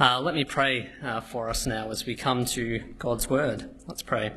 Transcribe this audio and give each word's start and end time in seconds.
Uh, 0.00 0.20
let 0.20 0.32
me 0.32 0.44
pray 0.44 0.88
uh, 1.02 1.20
for 1.20 1.48
us 1.48 1.66
now 1.66 1.90
as 1.90 2.06
we 2.06 2.14
come 2.14 2.44
to 2.44 2.78
God's 3.00 3.28
word. 3.28 3.68
Let's 3.88 4.00
pray. 4.00 4.30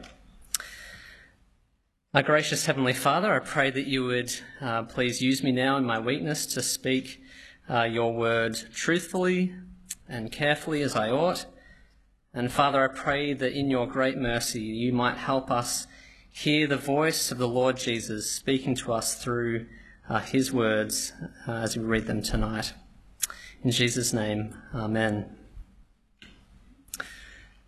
Our 2.15 2.23
gracious 2.23 2.65
Heavenly 2.65 2.93
Father, 2.93 3.31
I 3.31 3.37
pray 3.37 3.69
that 3.69 3.85
you 3.85 4.05
would 4.05 4.33
uh, 4.59 4.81
please 4.83 5.21
use 5.21 5.43
me 5.43 5.51
now 5.51 5.77
in 5.77 5.85
my 5.85 5.99
weakness 5.99 6.47
to 6.47 6.63
speak 6.63 7.21
uh, 7.69 7.83
your 7.83 8.11
word 8.11 8.57
truthfully 8.73 9.53
and 10.09 10.31
carefully 10.31 10.81
as 10.81 10.95
I 10.95 11.11
ought. 11.11 11.45
And 12.33 12.51
Father, 12.51 12.83
I 12.83 12.87
pray 12.87 13.33
that 13.33 13.53
in 13.53 13.69
your 13.69 13.85
great 13.85 14.17
mercy 14.17 14.61
you 14.61 14.91
might 14.91 15.17
help 15.17 15.51
us 15.51 15.85
hear 16.31 16.65
the 16.65 16.75
voice 16.75 17.31
of 17.31 17.37
the 17.37 17.47
Lord 17.47 17.77
Jesus 17.77 18.31
speaking 18.31 18.73
to 18.77 18.93
us 18.93 19.23
through 19.23 19.67
uh, 20.09 20.21
his 20.21 20.51
words 20.51 21.13
uh, 21.47 21.51
as 21.51 21.77
we 21.77 21.83
read 21.83 22.07
them 22.07 22.23
tonight. 22.23 22.73
In 23.63 23.69
Jesus' 23.69 24.11
name, 24.11 24.55
Amen. 24.73 25.37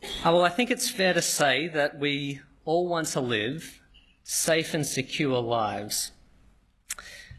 Uh, 0.04 0.32
well, 0.34 0.44
I 0.44 0.50
think 0.50 0.70
it's 0.70 0.90
fair 0.90 1.14
to 1.14 1.22
say 1.22 1.70
that 1.70 1.98
we 1.98 2.42
all 2.66 2.90
want 2.90 3.08
to 3.08 3.22
live 3.22 3.80
safe 4.24 4.74
and 4.74 4.86
secure 4.86 5.40
lives. 5.40 6.12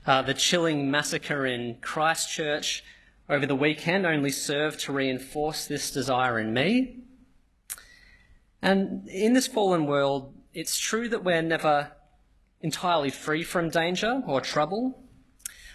Uh, 0.07 0.23
the 0.23 0.33
chilling 0.33 0.91
massacre 0.91 1.45
in 1.45 1.77
Christchurch 1.83 2.83
over 3.29 3.45
the 3.45 3.55
weekend 3.55 4.07
only 4.07 4.31
served 4.31 4.81
to 4.81 4.93
reinforce 4.93 5.67
this 5.67 5.91
desire 5.91 6.39
in 6.39 6.55
me. 6.55 7.01
And 8.63 9.07
in 9.09 9.35
this 9.35 9.47
fallen 9.47 9.85
world, 9.85 10.33
it's 10.55 10.79
true 10.79 11.11
that 11.11 11.23
we're 11.23 11.43
never 11.43 11.93
entirely 12.63 13.11
free 13.11 13.45
from 13.45 13.69
danger 13.69 14.23
or 14.27 14.41
trouble. 14.41 15.03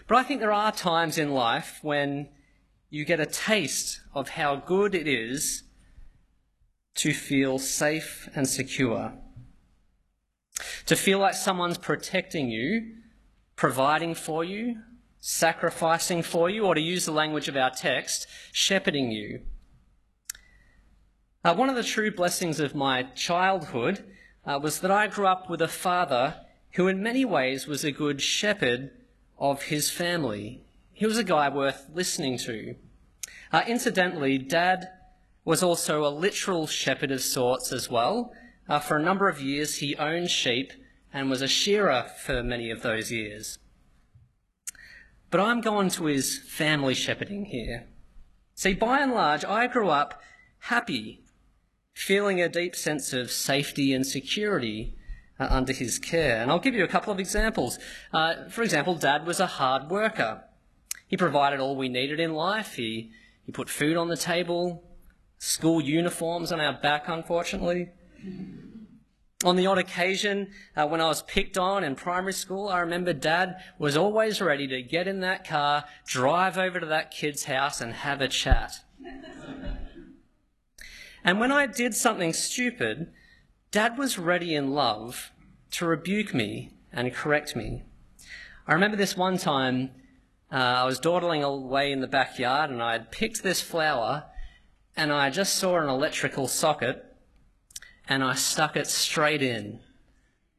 But 0.08 0.18
I 0.18 0.24
think 0.24 0.40
there 0.40 0.52
are 0.52 0.72
times 0.72 1.20
in 1.20 1.34
life 1.34 1.80
when 1.84 2.30
you 2.90 3.06
get 3.06 3.20
a 3.20 3.28
taste 3.28 4.02
of 4.16 4.30
how 4.30 4.56
good 4.56 4.96
it 4.96 5.08
is 5.08 5.64
to 7.00 7.14
feel 7.14 7.58
safe 7.58 8.28
and 8.36 8.46
secure. 8.46 9.14
To 10.86 10.98
feel 10.98 11.20
like 11.20 11.34
someone's 11.34 11.78
protecting 11.78 12.50
you, 12.50 12.96
providing 13.56 14.14
for 14.14 14.44
you, 14.44 14.82
sacrificing 15.22 16.22
for 16.22 16.50
you, 16.50 16.66
or 16.66 16.76
to 16.76 16.82
use 16.82 17.06
the 17.06 17.14
language 17.14 17.48
of 17.48 17.56
our 17.56 17.70
text, 17.70 18.28
shepherding 18.52 19.12
you. 19.12 19.40
Uh, 21.42 21.56
one 21.56 21.70
of 21.70 21.78
the 21.78 21.84
true 21.84 22.12
blessings 22.12 22.60
of 22.60 22.76
my 22.76 23.04
childhood 23.16 24.04
uh, 24.46 24.60
was 24.62 24.82
that 24.82 24.92
I 24.92 25.08
grew 25.08 25.26
up 25.26 25.50
with 25.50 25.62
a 25.62 25.70
father 25.70 26.36
who, 26.72 26.90
in 26.90 27.02
many 27.02 27.24
ways, 27.24 27.66
was 27.66 27.86
a 27.86 27.94
good 27.94 28.22
shepherd 28.22 28.92
of 29.38 29.64
his 29.64 29.90
family. 29.90 30.66
He 30.92 31.06
was 31.06 31.18
a 31.18 31.24
guy 31.24 31.48
worth 31.48 31.86
listening 31.94 32.38
to. 32.40 32.76
Uh, 33.54 33.62
incidentally, 33.66 34.38
Dad 34.38 34.90
was 35.50 35.64
also 35.64 36.06
a 36.06 36.14
literal 36.14 36.68
shepherd 36.68 37.10
of 37.10 37.20
sorts 37.20 37.72
as 37.72 37.90
well. 37.90 38.32
Uh, 38.68 38.78
for 38.78 38.98
a 38.98 39.02
number 39.02 39.28
of 39.28 39.42
years, 39.42 39.78
he 39.78 39.96
owned 39.96 40.30
sheep 40.30 40.72
and 41.12 41.28
was 41.28 41.42
a 41.42 41.48
shearer 41.48 42.06
for 42.24 42.44
many 42.44 42.70
of 42.70 42.84
those 42.84 43.12
years. 43.12 43.58
But 45.32 45.42
I'm 45.42 45.60
going 45.60 45.90
to 45.90 46.06
his 46.06 46.38
family 46.38 46.94
shepherding 46.94 47.46
here. 47.46 47.88
See, 48.54 48.76
by 48.76 49.00
and 49.00 49.12
large, 49.12 49.44
I 49.44 49.66
grew 49.66 49.90
up 49.90 50.22
happy, 50.60 51.24
feeling 51.96 52.40
a 52.40 52.48
deep 52.48 52.76
sense 52.76 53.12
of 53.12 53.32
safety 53.32 53.92
and 53.92 54.06
security 54.06 54.96
uh, 55.40 55.48
under 55.50 55.74
his 55.74 55.98
care. 55.98 56.44
And 56.44 56.52
I'll 56.52 56.60
give 56.60 56.76
you 56.76 56.84
a 56.84 56.88
couple 56.88 57.12
of 57.12 57.20
examples. 57.20 57.80
Uh, 58.14 58.50
for 58.50 58.62
example, 58.62 58.94
Dad 58.94 59.26
was 59.26 59.40
a 59.40 59.48
hard 59.48 59.90
worker. 59.90 60.44
He 61.08 61.18
provided 61.18 61.60
all 61.60 61.76
we 61.76 61.90
needed 61.90 62.20
in 62.20 62.34
life. 62.34 62.76
He, 62.76 63.10
he 63.48 63.52
put 63.52 63.68
food 63.68 63.98
on 63.98 64.10
the 64.10 64.16
table, 64.16 64.84
school 65.40 65.82
uniforms 65.82 66.52
on 66.52 66.60
our 66.60 66.74
back, 66.74 67.08
unfortunately. 67.08 67.90
On 69.46 69.56
the 69.56 69.66
odd 69.66 69.78
occasion, 69.78 70.50
uh, 70.76 70.86
when 70.86 71.00
I 71.00 71.08
was 71.08 71.24
picked 71.24 71.58
on 71.58 71.84
in 71.86 71.96
primary 71.96 72.34
school, 72.34 72.68
I 72.68 72.80
remember 72.80 73.14
Dad 73.14 73.56
was 73.80 73.96
always 73.96 74.42
ready 74.42 74.68
to 74.68 74.82
get 74.84 75.08
in 75.08 75.22
that 75.22 75.48
car, 75.48 75.86
drive 76.06 76.58
over 76.58 76.82
to 76.82 76.86
that 76.86 77.12
kid's 77.12 77.46
house, 77.46 77.80
and 77.80 77.94
have 77.94 78.20
a 78.20 78.28
chat. 78.28 78.84
and 81.24 81.40
when 81.40 81.54
I 81.54 81.68
did 81.68 81.96
something 81.96 82.34
stupid, 82.34 83.14
Dad 83.72 83.98
was 83.98 84.20
ready 84.20 84.54
in 84.54 84.72
love 84.72 85.32
to 85.72 85.86
rebuke 85.86 86.34
me 86.34 86.74
and 86.92 87.14
correct 87.14 87.56
me. 87.56 87.84
I 88.68 88.74
remember 88.74 88.98
this 88.98 89.16
one 89.16 89.38
time, 89.38 89.92
uh, 90.52 90.56
I 90.56 90.86
was 90.86 91.00
dawdling 91.00 91.44
away 91.44 91.94
in 91.94 92.02
the 92.02 92.08
backyard 92.08 92.72
and 92.72 92.84
I 92.84 92.92
had 92.94 93.12
picked 93.12 93.42
this 93.42 93.62
flower 93.62 94.26
and 95.00 95.14
I 95.14 95.30
just 95.30 95.56
saw 95.56 95.80
an 95.80 95.88
electrical 95.88 96.50
socket 96.50 97.06
and 98.10 98.22
I 98.22 98.34
stuck 98.34 98.76
it 98.76 98.86
straight 98.86 99.42
in. 99.42 99.80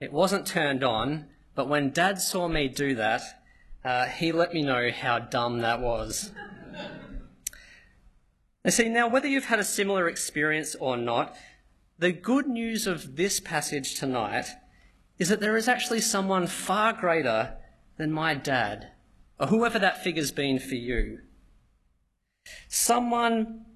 It 0.00 0.14
wasn't 0.14 0.46
turned 0.46 0.82
on, 0.82 1.26
but 1.54 1.68
when 1.68 1.90
Dad 1.90 2.18
saw 2.22 2.48
me 2.48 2.66
do 2.66 2.94
that, 2.94 3.20
uh, 3.84 4.06
he 4.06 4.32
let 4.32 4.54
me 4.54 4.62
know 4.62 4.90
how 4.90 5.18
dumb 5.18 5.58
that 5.58 5.82
was. 5.82 6.32
now, 8.64 8.70
see, 8.70 8.88
now 8.88 9.08
whether 9.08 9.28
you've 9.28 9.44
had 9.44 9.58
a 9.58 9.64
similar 9.64 10.08
experience 10.08 10.74
or 10.74 10.96
not, 10.96 11.36
the 11.98 12.10
good 12.10 12.46
news 12.46 12.86
of 12.86 13.16
this 13.16 13.40
passage 13.40 13.96
tonight 13.96 14.46
is 15.18 15.28
that 15.28 15.40
there 15.40 15.58
is 15.58 15.68
actually 15.68 16.00
someone 16.00 16.46
far 16.46 16.94
greater 16.94 17.58
than 17.98 18.10
my 18.10 18.32
dad, 18.32 18.92
or 19.38 19.48
whoever 19.48 19.78
that 19.78 20.02
figure's 20.02 20.32
been 20.32 20.58
for 20.58 20.76
you. 20.76 21.18
Someone 22.68 23.66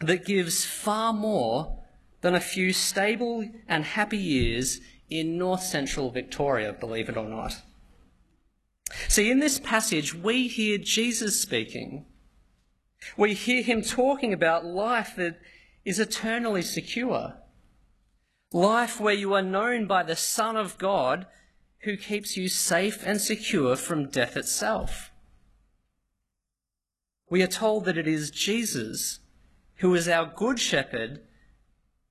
that 0.00 0.24
gives 0.24 0.64
far 0.64 1.12
more 1.12 1.78
than 2.22 2.34
a 2.34 2.40
few 2.40 2.72
stable 2.72 3.48
and 3.68 3.84
happy 3.84 4.18
years 4.18 4.80
in 5.08 5.38
north 5.38 5.62
central 5.62 6.10
Victoria, 6.10 6.72
believe 6.72 7.08
it 7.08 7.16
or 7.16 7.28
not. 7.28 7.56
See, 9.08 9.30
in 9.30 9.38
this 9.38 9.58
passage, 9.58 10.14
we 10.14 10.48
hear 10.48 10.78
Jesus 10.78 11.40
speaking. 11.40 12.06
We 13.16 13.34
hear 13.34 13.62
him 13.62 13.82
talking 13.82 14.32
about 14.32 14.64
life 14.64 15.14
that 15.16 15.40
is 15.84 15.98
eternally 15.98 16.62
secure. 16.62 17.34
Life 18.52 19.00
where 19.00 19.14
you 19.14 19.32
are 19.34 19.42
known 19.42 19.86
by 19.86 20.02
the 20.02 20.16
Son 20.16 20.56
of 20.56 20.78
God 20.78 21.26
who 21.80 21.96
keeps 21.96 22.36
you 22.36 22.48
safe 22.48 23.02
and 23.06 23.20
secure 23.20 23.76
from 23.76 24.10
death 24.10 24.36
itself. 24.36 25.10
We 27.30 27.42
are 27.42 27.48
told 27.48 27.84
that 27.84 27.96
it 27.96 28.08
is 28.08 28.30
Jesus 28.30 29.20
who 29.80 29.94
is 29.94 30.08
our 30.08 30.26
good 30.26 30.60
shepherd 30.60 31.20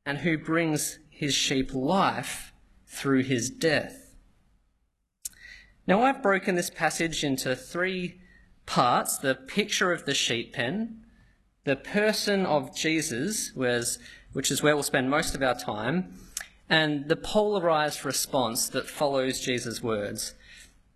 and 0.06 0.20
who 0.20 0.38
brings 0.38 1.00
his 1.10 1.34
sheep 1.34 1.74
life 1.74 2.52
through 2.88 3.24
his 3.24 3.50
death. 3.50 4.16
Now, 5.86 6.04
I've 6.04 6.22
broken 6.22 6.56
this 6.56 6.70
passage 6.70 7.24
into 7.24 7.56
three 7.56 8.22
parts 8.66 9.18
the 9.18 9.36
picture 9.36 9.92
of 9.92 10.06
the 10.06 10.14
sheep 10.14 10.54
pen, 10.54 11.04
the 11.64 11.76
person 11.76 12.46
of 12.46 12.76
Jesus, 12.76 13.52
which 13.56 14.52
is 14.52 14.64
where 14.64 14.76
we'll 14.76 14.84
spend 14.84 15.10
most 15.10 15.36
of 15.36 15.44
our 15.44 15.56
time, 15.56 16.14
and 16.70 17.08
the 17.08 17.16
polarized 17.16 18.04
response 18.04 18.68
that 18.70 18.88
follows 18.88 19.40
Jesus' 19.40 19.82
words. 19.82 20.34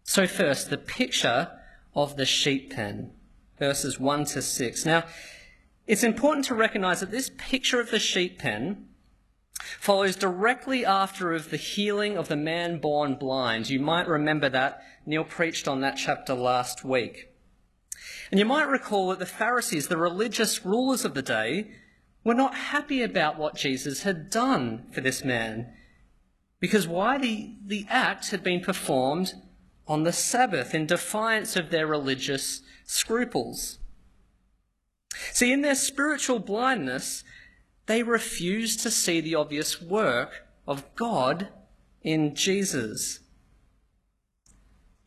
So, 0.03 0.25
first, 0.27 0.69
the 0.69 0.77
picture 0.77 1.51
of 1.95 2.17
the 2.17 2.25
sheep 2.25 2.73
pen, 2.73 3.11
verses 3.59 3.99
1 3.99 4.25
to 4.25 4.41
6. 4.41 4.85
Now, 4.85 5.03
it's 5.85 6.03
important 6.03 6.45
to 6.45 6.55
recognize 6.55 7.01
that 7.01 7.11
this 7.11 7.31
picture 7.37 7.79
of 7.79 7.91
the 7.91 7.99
sheep 7.99 8.39
pen 8.39 8.87
follows 9.79 10.15
directly 10.15 10.85
after 10.85 11.33
of 11.33 11.49
the 11.49 11.57
healing 11.57 12.17
of 12.17 12.27
the 12.27 12.35
man 12.35 12.79
born 12.79 13.15
blind. 13.15 13.69
You 13.69 13.79
might 13.79 14.07
remember 14.07 14.49
that. 14.49 14.81
Neil 15.05 15.23
preached 15.23 15.67
on 15.67 15.81
that 15.81 15.97
chapter 15.97 16.33
last 16.33 16.83
week. 16.83 17.29
And 18.31 18.39
you 18.39 18.45
might 18.45 18.67
recall 18.67 19.09
that 19.09 19.19
the 19.19 19.25
Pharisees, 19.25 19.87
the 19.87 19.97
religious 19.97 20.65
rulers 20.65 21.05
of 21.05 21.13
the 21.13 21.21
day, 21.21 21.71
were 22.23 22.33
not 22.33 22.55
happy 22.55 23.03
about 23.03 23.37
what 23.37 23.55
Jesus 23.55 24.03
had 24.03 24.29
done 24.29 24.87
for 24.91 25.01
this 25.01 25.23
man. 25.23 25.73
Because 26.59 26.87
why? 26.87 27.17
The, 27.17 27.55
the 27.65 27.85
act 27.89 28.31
had 28.31 28.43
been 28.43 28.61
performed 28.61 29.33
on 29.85 30.03
the 30.03 30.13
Sabbath 30.13 30.73
in 30.73 30.85
defiance 30.85 31.57
of 31.57 31.69
their 31.69 31.85
religious 31.85 32.61
scruples. 32.85 33.79
See, 35.31 35.51
in 35.51 35.61
their 35.61 35.75
spiritual 35.75 36.39
blindness, 36.39 37.23
they 37.85 38.03
refused 38.03 38.79
to 38.81 38.91
see 38.91 39.21
the 39.21 39.35
obvious 39.35 39.81
work 39.81 40.47
of 40.67 40.83
God 40.95 41.49
in 42.01 42.35
Jesus. 42.35 43.19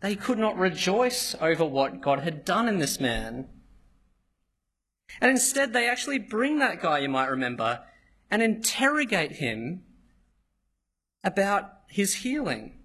They 0.01 0.15
could 0.15 0.39
not 0.39 0.59
rejoice 0.59 1.35
over 1.41 1.65
what 1.65 2.01
God 2.01 2.21
had 2.21 2.45
done 2.45 2.69
in 2.69 2.79
this 2.79 3.01
man. 3.01 3.49
And 5.21 5.31
instead, 5.31 5.73
they 5.73 5.89
actually 5.89 6.19
bring 6.19 6.59
that 6.59 6.83
guy, 6.83 6.99
you 6.99 7.09
might 7.09 7.31
remember, 7.31 7.81
and 8.31 8.43
interrogate 8.43 9.33
him 9.33 9.85
about 11.25 11.73
his 11.89 12.17
healing. 12.17 12.79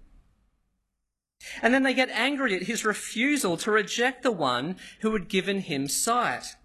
And 1.60 1.74
then 1.74 1.82
they 1.82 1.94
get 1.94 2.08
angry 2.10 2.54
at 2.56 2.64
his 2.64 2.84
refusal 2.84 3.56
to 3.58 3.70
reject 3.70 4.22
the 4.22 4.32
one 4.32 4.76
who 5.00 5.12
had 5.12 5.28
given 5.28 5.60
him 5.60 5.88
sight. 5.88 6.56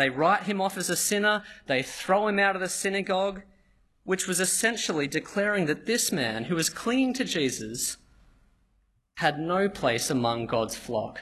They 0.00 0.08
write 0.08 0.44
him 0.44 0.62
off 0.62 0.78
as 0.78 0.88
a 0.88 0.96
sinner, 0.96 1.42
they 1.66 1.82
throw 1.82 2.26
him 2.26 2.38
out 2.38 2.56
of 2.56 2.62
the 2.62 2.70
synagogue, 2.70 3.42
which 4.04 4.26
was 4.26 4.40
essentially 4.40 5.06
declaring 5.06 5.66
that 5.66 5.84
this 5.84 6.10
man, 6.10 6.44
who 6.44 6.54
was 6.54 6.70
clinging 6.70 7.12
to 7.12 7.24
Jesus, 7.24 7.98
had 9.18 9.38
no 9.38 9.68
place 9.68 10.08
among 10.08 10.46
God's 10.46 10.74
flock. 10.74 11.20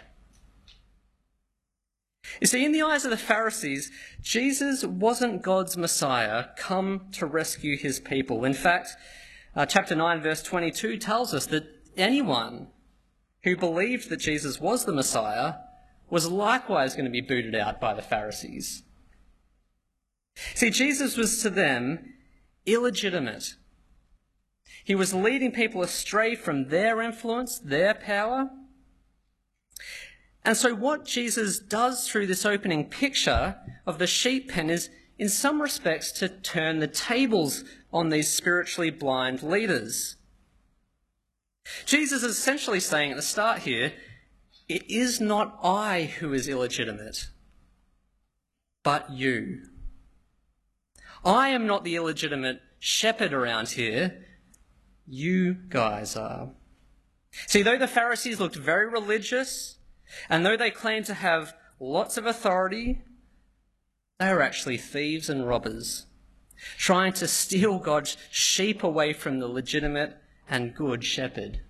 You 2.41 2.47
see, 2.47 2.65
in 2.65 2.71
the 2.71 2.83
eyes 2.83 3.05
of 3.05 3.11
the 3.11 3.17
Pharisees, 3.17 3.91
Jesus 4.23 4.85
wasn't 4.85 5.43
God's 5.43 5.77
Messiah 5.77 6.45
come 6.57 7.09
to 7.15 7.27
rescue 7.27 7.77
his 7.77 7.99
people. 7.99 8.45
In 8.45 8.55
fact, 8.55 8.91
uh, 9.57 9.67
chapter 9.67 9.97
9, 9.97 10.21
verse 10.21 10.45
22 10.45 10.99
tells 10.99 11.35
us 11.35 11.47
that 11.47 11.65
anyone 11.97 12.69
who 13.43 13.57
believed 13.57 14.09
that 14.09 14.21
Jesus 14.21 14.61
was 14.61 14.85
the 14.85 14.93
Messiah 14.93 15.55
was 16.11 16.31
likewise 16.31 16.95
going 16.95 17.05
to 17.05 17.11
be 17.11 17.21
booted 17.21 17.55
out 17.55 17.81
by 17.81 17.95
the 17.95 18.03
Pharisees. 18.03 18.83
See, 20.55 20.71
Jesus 20.71 21.17
was 21.17 21.43
to 21.43 21.51
them 21.51 22.15
illegitimate. 22.67 23.55
He 24.85 24.95
was 24.95 25.13
leading 25.13 25.53
people 25.53 25.83
astray 25.83 26.35
from 26.35 26.69
their 26.69 27.03
influence, 27.03 27.59
their 27.59 27.95
power. 27.95 28.51
And 30.45 30.57
so, 30.57 30.75
what 30.75 31.05
Jesus 31.05 31.59
does 31.59 32.09
through 32.09 32.27
this 32.27 32.47
opening 32.47 32.87
picture 32.87 33.57
of 33.87 33.99
the 33.99 34.07
sheep 34.07 34.51
pen 34.51 34.71
is, 34.71 34.89
in 35.19 35.29
some 35.29 35.61
respects, 35.61 36.13
to 36.13 36.29
turn 36.29 36.79
the 36.79 36.87
tables 36.87 37.65
on 37.93 38.09
these 38.09 38.33
spiritually 38.33 38.91
blind 38.91 39.43
leaders. 39.43 40.17
Jesus 41.85 42.23
is 42.23 42.39
essentially 42.39 42.81
saying 42.81 43.11
at 43.11 43.17
the 43.17 43.23
start 43.23 43.61
here, 43.61 43.93
it 44.69 44.91
is 44.91 45.21
not 45.21 45.59
I 45.63 46.05
who 46.19 46.33
is 46.33 46.49
illegitimate, 46.49 47.29
but 48.83 49.11
you. 49.11 49.63
I 51.25 51.49
am 51.49 51.67
not 51.67 51.85
the 51.85 51.97
illegitimate 51.97 52.61
shepherd 52.79 53.33
around 53.33 53.71
here. 53.71 54.25
You 55.07 55.55
guys 55.55 56.17
are. 56.17 56.51
See, 57.47 57.63
though 57.63 57.79
the 57.79 57.89
Pharisees 57.89 58.41
looked 58.41 58.57
very 58.57 58.89
religious, 58.89 59.79
and 60.29 60.45
though 60.45 60.57
they 60.57 60.71
claimed 60.71 61.07
to 61.07 61.15
have 61.15 61.55
lots 61.81 62.17
of 62.17 62.27
authority, 62.27 63.03
they 64.19 64.33
were 64.33 64.43
actually 64.43 64.77
thieves 64.77 65.31
and 65.31 65.47
robbers, 65.47 66.07
trying 66.77 67.13
to 67.15 67.29
steal 67.29 67.79
God's 67.79 68.17
sheep 68.31 68.83
away 68.83 69.13
from 69.13 69.39
the 69.39 69.49
legitimate 69.49 70.17
and 70.49 70.75
good 70.75 71.05
shepherd. 71.05 71.61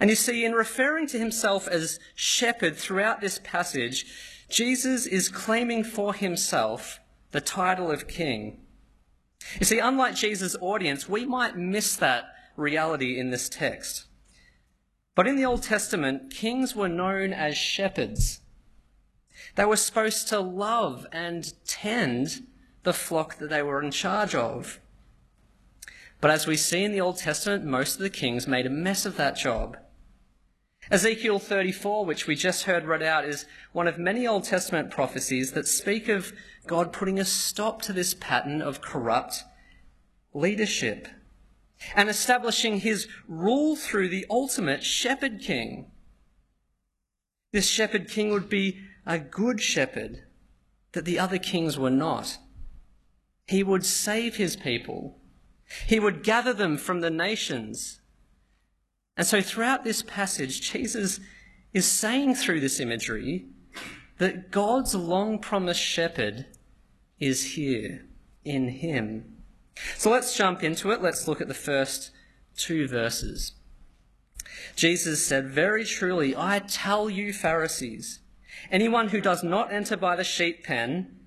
And 0.00 0.10
you 0.10 0.16
see, 0.16 0.44
in 0.44 0.52
referring 0.52 1.06
to 1.08 1.18
himself 1.18 1.68
as 1.68 1.98
shepherd 2.14 2.76
throughout 2.76 3.20
this 3.20 3.40
passage, 3.42 4.06
Jesus 4.48 5.06
is 5.06 5.28
claiming 5.28 5.84
for 5.84 6.14
himself 6.14 7.00
the 7.30 7.40
title 7.40 7.90
of 7.90 8.08
king. 8.08 8.60
You 9.58 9.66
see, 9.66 9.78
unlike 9.78 10.14
Jesus' 10.14 10.56
audience, 10.60 11.08
we 11.08 11.26
might 11.26 11.56
miss 11.56 11.96
that 11.96 12.24
reality 12.56 13.18
in 13.18 13.30
this 13.30 13.48
text. 13.48 14.06
But 15.14 15.26
in 15.26 15.36
the 15.36 15.44
Old 15.44 15.62
Testament, 15.62 16.32
kings 16.32 16.74
were 16.74 16.88
known 16.88 17.32
as 17.32 17.56
shepherds. 17.56 18.40
They 19.54 19.64
were 19.64 19.76
supposed 19.76 20.28
to 20.28 20.40
love 20.40 21.06
and 21.12 21.52
tend 21.66 22.46
the 22.82 22.92
flock 22.92 23.38
that 23.38 23.50
they 23.50 23.62
were 23.62 23.82
in 23.82 23.90
charge 23.90 24.34
of. 24.34 24.80
But 26.20 26.30
as 26.30 26.46
we 26.46 26.56
see 26.56 26.84
in 26.84 26.92
the 26.92 27.00
Old 27.00 27.18
Testament, 27.18 27.64
most 27.64 27.94
of 27.94 28.00
the 28.00 28.10
kings 28.10 28.48
made 28.48 28.66
a 28.66 28.70
mess 28.70 29.04
of 29.06 29.16
that 29.16 29.36
job. 29.36 29.76
Ezekiel 30.90 31.38
34, 31.38 32.04
which 32.04 32.26
we 32.26 32.34
just 32.34 32.64
heard 32.64 32.84
read 32.84 33.02
out, 33.02 33.24
is 33.24 33.46
one 33.72 33.88
of 33.88 33.98
many 33.98 34.26
Old 34.26 34.44
Testament 34.44 34.90
prophecies 34.90 35.52
that 35.52 35.66
speak 35.66 36.08
of 36.08 36.32
God 36.66 36.92
putting 36.92 37.18
a 37.18 37.24
stop 37.24 37.80
to 37.82 37.92
this 37.92 38.14
pattern 38.14 38.60
of 38.60 38.82
corrupt 38.82 39.44
leadership 40.34 41.08
and 41.94 42.08
establishing 42.08 42.80
his 42.80 43.08
rule 43.26 43.76
through 43.76 44.08
the 44.08 44.26
ultimate 44.28 44.84
shepherd 44.84 45.40
king. 45.40 45.90
This 47.52 47.68
shepherd 47.68 48.08
king 48.08 48.30
would 48.30 48.48
be 48.48 48.80
a 49.06 49.18
good 49.18 49.60
shepherd 49.60 50.24
that 50.92 51.04
the 51.04 51.18
other 51.18 51.38
kings 51.38 51.78
were 51.78 51.90
not. 51.90 52.38
He 53.46 53.62
would 53.62 53.86
save 53.86 54.36
his 54.36 54.56
people. 54.56 55.18
He 55.86 55.98
would 55.98 56.22
gather 56.22 56.52
them 56.52 56.76
from 56.76 57.00
the 57.00 57.10
nations 57.10 58.00
and 59.16 59.26
so 59.26 59.40
throughout 59.40 59.84
this 59.84 60.02
passage, 60.02 60.72
Jesus 60.72 61.20
is 61.72 61.86
saying 61.86 62.34
through 62.34 62.60
this 62.60 62.80
imagery 62.80 63.46
that 64.18 64.50
God's 64.50 64.94
long 64.94 65.38
promised 65.38 65.80
shepherd 65.80 66.46
is 67.18 67.54
here 67.54 68.06
in 68.44 68.68
him. 68.68 69.42
So 69.96 70.10
let's 70.10 70.36
jump 70.36 70.62
into 70.62 70.90
it. 70.92 71.02
Let's 71.02 71.26
look 71.26 71.40
at 71.40 71.48
the 71.48 71.54
first 71.54 72.10
two 72.56 72.86
verses. 72.86 73.52
Jesus 74.76 75.26
said, 75.26 75.48
Very 75.48 75.84
truly, 75.84 76.34
I 76.36 76.60
tell 76.60 77.10
you, 77.10 77.32
Pharisees, 77.32 78.20
anyone 78.70 79.08
who 79.08 79.20
does 79.20 79.42
not 79.42 79.72
enter 79.72 79.96
by 79.96 80.16
the 80.16 80.24
sheep 80.24 80.64
pen, 80.64 81.20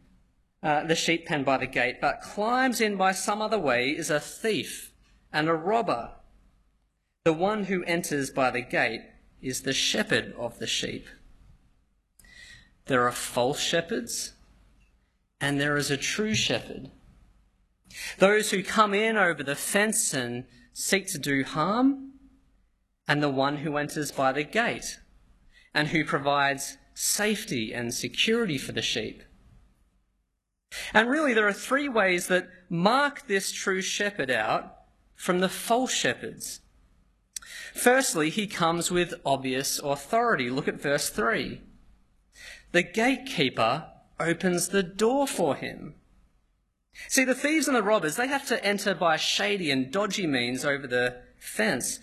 uh, 0.64 0.84
the 0.84 0.96
sheep 0.96 1.26
pen 1.26 1.44
by 1.44 1.58
the 1.58 1.68
gate, 1.68 2.00
but 2.02 2.22
climbs 2.22 2.82
in 2.82 2.96
by 2.96 3.12
some 3.12 3.42
other 3.42 3.60
way, 3.60 3.90
is 3.90 4.10
a 4.10 4.20
thief 4.20 4.92
and 5.32 5.48
a 5.48 5.54
robber. 5.54 6.12
The 7.28 7.34
one 7.34 7.66
who 7.66 7.84
enters 7.84 8.30
by 8.30 8.52
the 8.52 8.62
gate 8.62 9.02
is 9.42 9.64
the 9.64 9.74
shepherd 9.74 10.34
of 10.38 10.60
the 10.60 10.66
sheep. 10.66 11.08
There 12.86 13.06
are 13.06 13.12
false 13.12 13.60
shepherds, 13.60 14.32
and 15.42 15.60
there 15.60 15.76
is 15.76 15.92
a 15.92 15.98
true 15.98 16.34
shepherd. 16.34 16.90
Those 18.18 18.52
who 18.52 18.64
come 18.64 18.94
in 18.94 19.18
over 19.18 19.44
the 19.44 19.56
fence 19.56 20.14
and 20.14 20.46
seek 20.72 21.08
to 21.08 21.18
do 21.18 21.44
harm, 21.44 22.14
and 23.10 23.22
the 23.22 23.28
one 23.28 23.58
who 23.58 23.76
enters 23.76 24.14
by 24.14 24.32
the 24.32 24.44
gate 24.44 24.98
and 25.74 25.90
who 25.90 26.06
provides 26.06 26.78
safety 26.94 27.74
and 27.74 27.94
security 27.94 28.58
for 28.58 28.72
the 28.72 28.82
sheep. 28.82 29.22
And 30.94 31.10
really, 31.10 31.34
there 31.34 31.50
are 31.50 31.52
three 31.52 31.90
ways 31.90 32.28
that 32.28 32.48
mark 32.70 33.28
this 33.28 33.52
true 33.52 33.82
shepherd 33.82 34.32
out 34.32 34.78
from 35.18 35.42
the 35.42 35.50
false 35.50 35.92
shepherds. 35.92 36.62
Firstly, 37.74 38.30
he 38.30 38.48
comes 38.48 38.92
with 38.92 39.14
obvious 39.26 39.80
authority. 39.80 40.50
Look 40.50 40.68
at 40.68 40.82
verse 40.82 41.10
3. 41.10 41.62
The 42.72 42.84
gatekeeper 42.84 43.86
opens 44.20 44.70
the 44.70 44.84
door 44.84 45.28
for 45.28 45.56
him. 45.56 45.96
See, 47.08 47.24
the 47.24 47.36
thieves 47.36 47.68
and 47.68 47.78
the 47.78 47.84
robbers, 47.84 48.16
they 48.16 48.28
have 48.28 48.48
to 48.48 48.64
enter 48.66 48.94
by 48.94 49.18
shady 49.18 49.70
and 49.72 49.92
dodgy 49.92 50.26
means 50.26 50.66
over 50.66 50.88
the 50.88 51.22
fence 51.38 52.00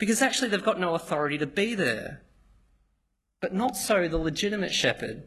because 0.00 0.22
actually 0.22 0.48
they've 0.48 0.64
got 0.64 0.80
no 0.80 0.94
authority 0.94 1.38
to 1.38 1.46
be 1.46 1.74
there. 1.74 2.22
But 3.40 3.54
not 3.54 3.76
so 3.76 4.08
the 4.08 4.18
legitimate 4.18 4.72
shepherd. 4.72 5.24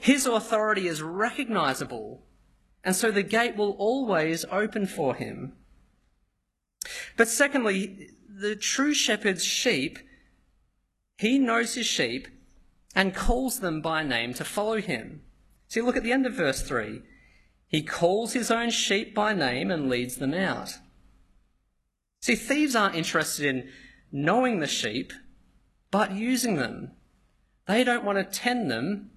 His 0.00 0.26
authority 0.26 0.88
is 0.88 1.00
recognizable, 1.00 2.22
and 2.82 2.96
so 2.96 3.10
the 3.10 3.22
gate 3.22 3.56
will 3.56 3.72
always 3.78 4.44
open 4.50 4.86
for 4.86 5.14
him. 5.14 5.52
But 7.16 7.28
secondly, 7.28 8.10
the 8.28 8.56
true 8.56 8.94
shepherd's 8.94 9.44
sheep, 9.44 9.98
he 11.18 11.38
knows 11.38 11.74
his 11.74 11.86
sheep 11.86 12.28
and 12.94 13.14
calls 13.14 13.60
them 13.60 13.80
by 13.80 14.02
name 14.02 14.34
to 14.34 14.44
follow 14.44 14.80
him. 14.80 15.22
See, 15.68 15.80
look 15.80 15.96
at 15.96 16.02
the 16.02 16.12
end 16.12 16.26
of 16.26 16.34
verse 16.34 16.62
3. 16.62 17.02
He 17.68 17.82
calls 17.82 18.32
his 18.32 18.50
own 18.50 18.70
sheep 18.70 19.14
by 19.14 19.32
name 19.32 19.70
and 19.70 19.88
leads 19.88 20.16
them 20.16 20.34
out. 20.34 20.74
See, 22.20 22.36
thieves 22.36 22.76
aren't 22.76 22.94
interested 22.94 23.46
in 23.46 23.68
knowing 24.12 24.60
the 24.60 24.66
sheep, 24.66 25.12
but 25.90 26.12
using 26.12 26.56
them. 26.56 26.92
They 27.66 27.82
don't 27.82 28.04
want 28.04 28.18
to 28.18 28.38
tend 28.38 28.70
them, 28.70 29.10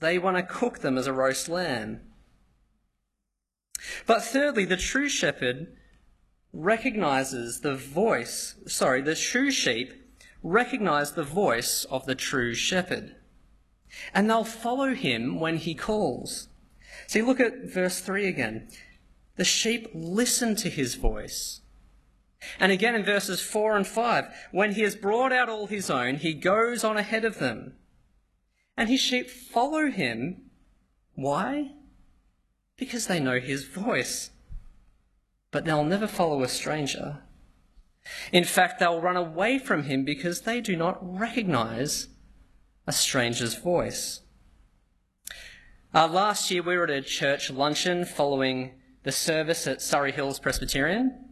they 0.00 0.18
want 0.18 0.36
to 0.36 0.42
cook 0.42 0.80
them 0.80 0.98
as 0.98 1.06
a 1.06 1.12
roast 1.12 1.48
lamb. 1.48 2.00
But 4.06 4.22
thirdly, 4.22 4.64
the 4.64 4.76
true 4.76 5.08
shepherd 5.08 5.76
recognizes 6.52 7.60
the 7.60 7.74
voice, 7.74 8.56
sorry, 8.66 9.00
the 9.00 9.14
true 9.14 9.50
sheep 9.50 9.92
recognize 10.42 11.12
the 11.12 11.24
voice 11.24 11.84
of 11.90 12.04
the 12.06 12.14
true 12.14 12.54
shepherd. 12.54 13.16
And 14.14 14.28
they'll 14.28 14.44
follow 14.44 14.94
him 14.94 15.38
when 15.38 15.56
he 15.56 15.74
calls. 15.74 16.48
See, 17.06 17.22
look 17.22 17.40
at 17.40 17.64
verse 17.64 18.00
3 18.00 18.26
again. 18.26 18.68
The 19.36 19.44
sheep 19.44 19.88
listen 19.94 20.56
to 20.56 20.68
his 20.68 20.94
voice. 20.94 21.60
And 22.58 22.72
again 22.72 22.94
in 22.94 23.04
verses 23.04 23.40
4 23.40 23.76
and 23.76 23.86
5, 23.86 24.26
when 24.50 24.72
he 24.72 24.82
has 24.82 24.96
brought 24.96 25.32
out 25.32 25.48
all 25.48 25.66
his 25.66 25.90
own, 25.90 26.16
he 26.16 26.34
goes 26.34 26.84
on 26.84 26.96
ahead 26.96 27.24
of 27.24 27.38
them. 27.38 27.74
And 28.76 28.88
his 28.88 29.00
sheep 29.00 29.30
follow 29.30 29.90
him. 29.90 30.50
Why? 31.14 31.72
Because 32.76 33.06
they 33.06 33.20
know 33.20 33.38
his 33.38 33.64
voice 33.64 34.30
but 35.52 35.64
they'll 35.64 35.84
never 35.84 36.08
follow 36.08 36.42
a 36.42 36.48
stranger. 36.48 37.22
In 38.32 38.42
fact, 38.42 38.80
they'll 38.80 39.00
run 39.00 39.16
away 39.16 39.58
from 39.58 39.84
him 39.84 40.04
because 40.04 40.40
they 40.40 40.60
do 40.60 40.74
not 40.74 40.98
recognize 41.00 42.08
a 42.86 42.92
stranger's 42.92 43.54
voice. 43.54 44.22
Uh, 45.94 46.08
last 46.08 46.50
year, 46.50 46.62
we 46.62 46.76
were 46.76 46.84
at 46.84 46.90
a 46.90 47.02
church 47.02 47.50
luncheon 47.50 48.04
following 48.04 48.72
the 49.04 49.12
service 49.12 49.66
at 49.66 49.82
Surrey 49.82 50.10
Hills 50.10 50.40
Presbyterian. 50.40 51.28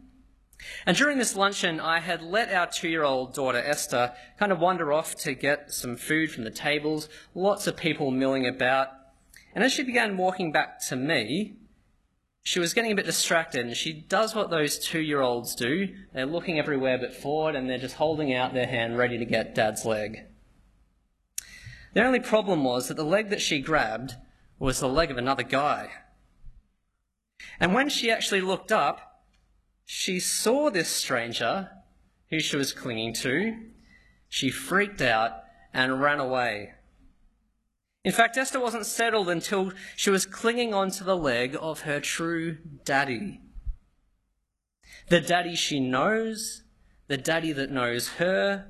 And 0.85 0.95
during 0.95 1.17
this 1.17 1.35
luncheon, 1.35 1.79
I 1.79 1.99
had 1.99 2.21
let 2.21 2.53
our 2.53 2.67
two 2.67 2.87
year 2.87 3.03
old 3.03 3.33
daughter 3.33 3.57
Esther 3.57 4.13
kind 4.37 4.51
of 4.51 4.59
wander 4.59 4.93
off 4.93 5.15
to 5.15 5.33
get 5.33 5.71
some 5.71 5.95
food 5.95 6.31
from 6.31 6.43
the 6.43 6.51
tables, 6.51 7.09
lots 7.33 7.65
of 7.65 7.75
people 7.75 8.11
milling 8.11 8.47
about. 8.47 8.89
And 9.55 9.63
as 9.63 9.73
she 9.73 9.83
began 9.83 10.17
walking 10.17 10.51
back 10.51 10.79
to 10.87 10.95
me, 10.95 11.55
she 12.43 12.59
was 12.59 12.73
getting 12.73 12.91
a 12.91 12.95
bit 12.95 13.05
distracted, 13.05 13.65
and 13.65 13.75
she 13.75 13.93
does 13.93 14.33
what 14.33 14.49
those 14.49 14.79
two 14.79 14.99
year 14.99 15.21
olds 15.21 15.55
do. 15.55 15.89
They're 16.13 16.25
looking 16.25 16.57
everywhere 16.57 16.97
but 16.97 17.13
forward, 17.13 17.55
and 17.55 17.69
they're 17.69 17.77
just 17.77 17.95
holding 17.95 18.33
out 18.33 18.53
their 18.53 18.67
hand 18.67 18.97
ready 18.97 19.17
to 19.17 19.25
get 19.25 19.55
dad's 19.55 19.85
leg. 19.85 20.25
The 21.93 22.03
only 22.03 22.19
problem 22.19 22.63
was 22.63 22.87
that 22.87 22.97
the 22.97 23.03
leg 23.03 23.29
that 23.29 23.41
she 23.41 23.59
grabbed 23.59 24.15
was 24.57 24.79
the 24.79 24.87
leg 24.87 25.11
of 25.11 25.17
another 25.17 25.43
guy. 25.43 25.89
And 27.59 27.73
when 27.73 27.89
she 27.89 28.11
actually 28.11 28.41
looked 28.41 28.71
up, 28.71 29.23
she 29.85 30.19
saw 30.19 30.69
this 30.69 30.89
stranger 30.89 31.69
who 32.29 32.39
she 32.39 32.55
was 32.55 32.71
clinging 32.71 33.13
to. 33.13 33.57
She 34.29 34.49
freaked 34.49 35.01
out 35.01 35.43
and 35.73 36.01
ran 36.01 36.19
away. 36.19 36.73
In 38.03 38.11
fact, 38.11 38.35
Esther 38.35 38.59
wasn't 38.59 38.87
settled 38.87 39.29
until 39.29 39.73
she 39.95 40.09
was 40.09 40.25
clinging 40.25 40.73
onto 40.73 41.03
the 41.03 41.17
leg 41.17 41.55
of 41.59 41.81
her 41.81 41.99
true 41.99 42.57
daddy. 42.83 43.41
The 45.09 45.21
daddy 45.21 45.55
she 45.55 45.79
knows, 45.79 46.63
the 47.07 47.17
daddy 47.17 47.51
that 47.51 47.69
knows 47.69 48.13
her. 48.13 48.67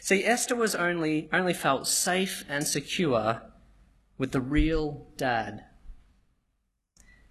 See, 0.00 0.24
Esther 0.24 0.54
was 0.54 0.74
only, 0.74 1.28
only 1.32 1.54
felt 1.54 1.88
safe 1.88 2.44
and 2.48 2.66
secure 2.66 3.42
with 4.18 4.30
the 4.30 4.40
real 4.40 5.08
dad. 5.16 5.64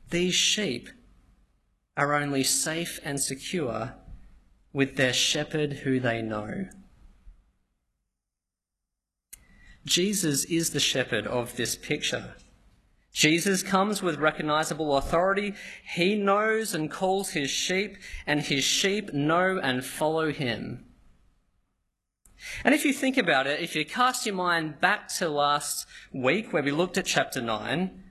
These 0.10 0.34
sheep 0.34 0.90
are 1.96 2.14
only 2.14 2.44
safe 2.44 3.00
and 3.06 3.20
secure 3.20 3.94
with 4.74 4.98
their 4.98 5.14
shepherd 5.14 5.74
who 5.84 6.02
they 6.02 6.22
know. 6.22 6.68
Jesus 9.86 10.46
is 10.46 10.70
the 10.70 10.80
shepherd 10.80 11.26
of 11.26 11.56
this 11.56 11.76
picture. 11.76 12.36
Jesus 13.14 13.62
comes 13.62 14.02
with 14.02 14.20
recognizable 14.20 14.96
authority. 14.96 15.54
He 15.84 16.16
knows 16.16 16.74
and 16.74 16.90
calls 16.90 17.32
his 17.32 17.50
sheep, 17.50 17.98
and 18.26 18.42
his 18.42 18.64
sheep 18.64 19.12
know 19.14 19.60
and 19.62 19.84
follow 19.84 20.32
him. 20.32 20.86
And 22.64 22.74
if 22.74 22.86
you 22.86 22.94
think 22.94 23.18
about 23.18 23.48
it, 23.48 23.60
if 23.60 23.76
you 23.76 23.86
cast 23.86 24.26
your 24.26 24.36
mind 24.36 24.80
back 24.80 25.08
to 25.16 25.30
last 25.30 25.86
week 26.12 26.54
where 26.54 26.64
we 26.64 26.72
looked 26.72 26.98
at 26.98 27.06
chapter 27.06 27.42
9, 27.42 28.04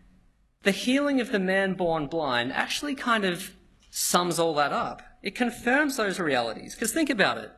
the 0.62 0.70
healing 0.70 1.20
of 1.20 1.32
the 1.32 1.38
man 1.38 1.74
born 1.74 2.06
blind 2.06 2.52
actually 2.52 2.94
kind 2.94 3.24
of 3.24 3.52
sums 3.90 4.38
all 4.38 4.54
that 4.54 4.72
up. 4.72 5.02
It 5.22 5.34
confirms 5.34 5.96
those 5.96 6.20
realities. 6.20 6.74
Because 6.74 6.92
think 6.92 7.10
about 7.10 7.38
it. 7.38 7.50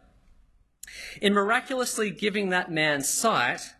In 1.21 1.35
miraculously 1.35 2.11
giving 2.11 2.49
that 2.51 2.71
man 2.71 3.03
sight, 3.03 3.75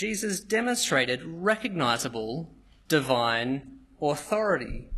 Jesus 0.00 0.40
demonstrated 0.40 1.20
recognizable 1.22 2.54
divine 2.88 3.80
authority. 4.00 4.88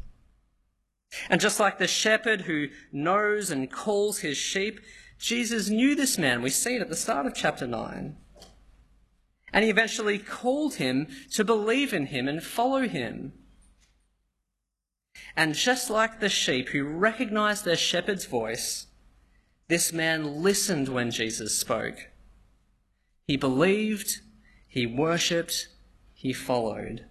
And 1.28 1.40
just 1.40 1.59
like 1.59 1.78
the 1.78 1.88
shepherd 1.88 2.42
who 2.42 2.68
knows 2.92 3.50
and 3.50 3.68
calls 3.68 4.21
his 4.21 4.37
sheep, 4.37 4.78
Jesus 5.18 5.68
knew 5.68 5.97
this 5.97 6.18
man. 6.18 6.40
We 6.40 6.50
see 6.50 6.76
it 6.76 6.82
at 6.82 6.88
the 6.88 6.94
start 6.94 7.26
of 7.26 7.35
chapter 7.35 7.66
9. 7.66 8.16
And 9.52 9.64
he 9.64 9.71
eventually 9.71 10.21
called 10.21 10.75
him 10.75 11.09
to 11.32 11.42
believe 11.42 11.92
in 11.92 12.06
him 12.06 12.28
and 12.28 12.40
follow 12.40 12.87
him. 12.87 13.32
And 15.35 15.56
just 15.56 15.90
like 15.90 16.21
the 16.21 16.28
sheep 16.28 16.68
who 16.68 16.85
recognized 16.85 17.64
their 17.64 17.75
shepherd's 17.75 18.26
voice, 18.26 18.87
this 19.66 19.92
man 19.92 20.42
listened 20.44 20.88
when 20.88 21.11
Jesus 21.11 21.59
spoke. 21.59 22.11
He 23.26 23.37
believed, 23.37 24.21
he 24.73 24.87
worshipped, 24.87 25.69
he 26.14 26.33
followed. 26.33 27.05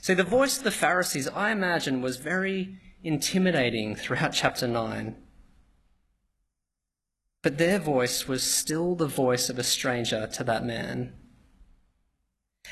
See, 0.00 0.14
the 0.14 0.22
voice 0.22 0.56
of 0.56 0.62
the 0.62 0.70
Pharisees, 0.70 1.26
I 1.26 1.50
imagine, 1.50 2.00
was 2.00 2.18
very 2.18 2.78
intimidating 3.02 3.96
throughout 3.96 4.32
chapter 4.32 4.68
9. 4.68 5.16
But 7.42 7.58
their 7.58 7.80
voice 7.80 8.28
was 8.28 8.44
still 8.44 8.94
the 8.94 9.08
voice 9.08 9.48
of 9.48 9.58
a 9.58 9.64
stranger 9.64 10.28
to 10.34 10.44
that 10.44 10.64
man. 10.64 11.12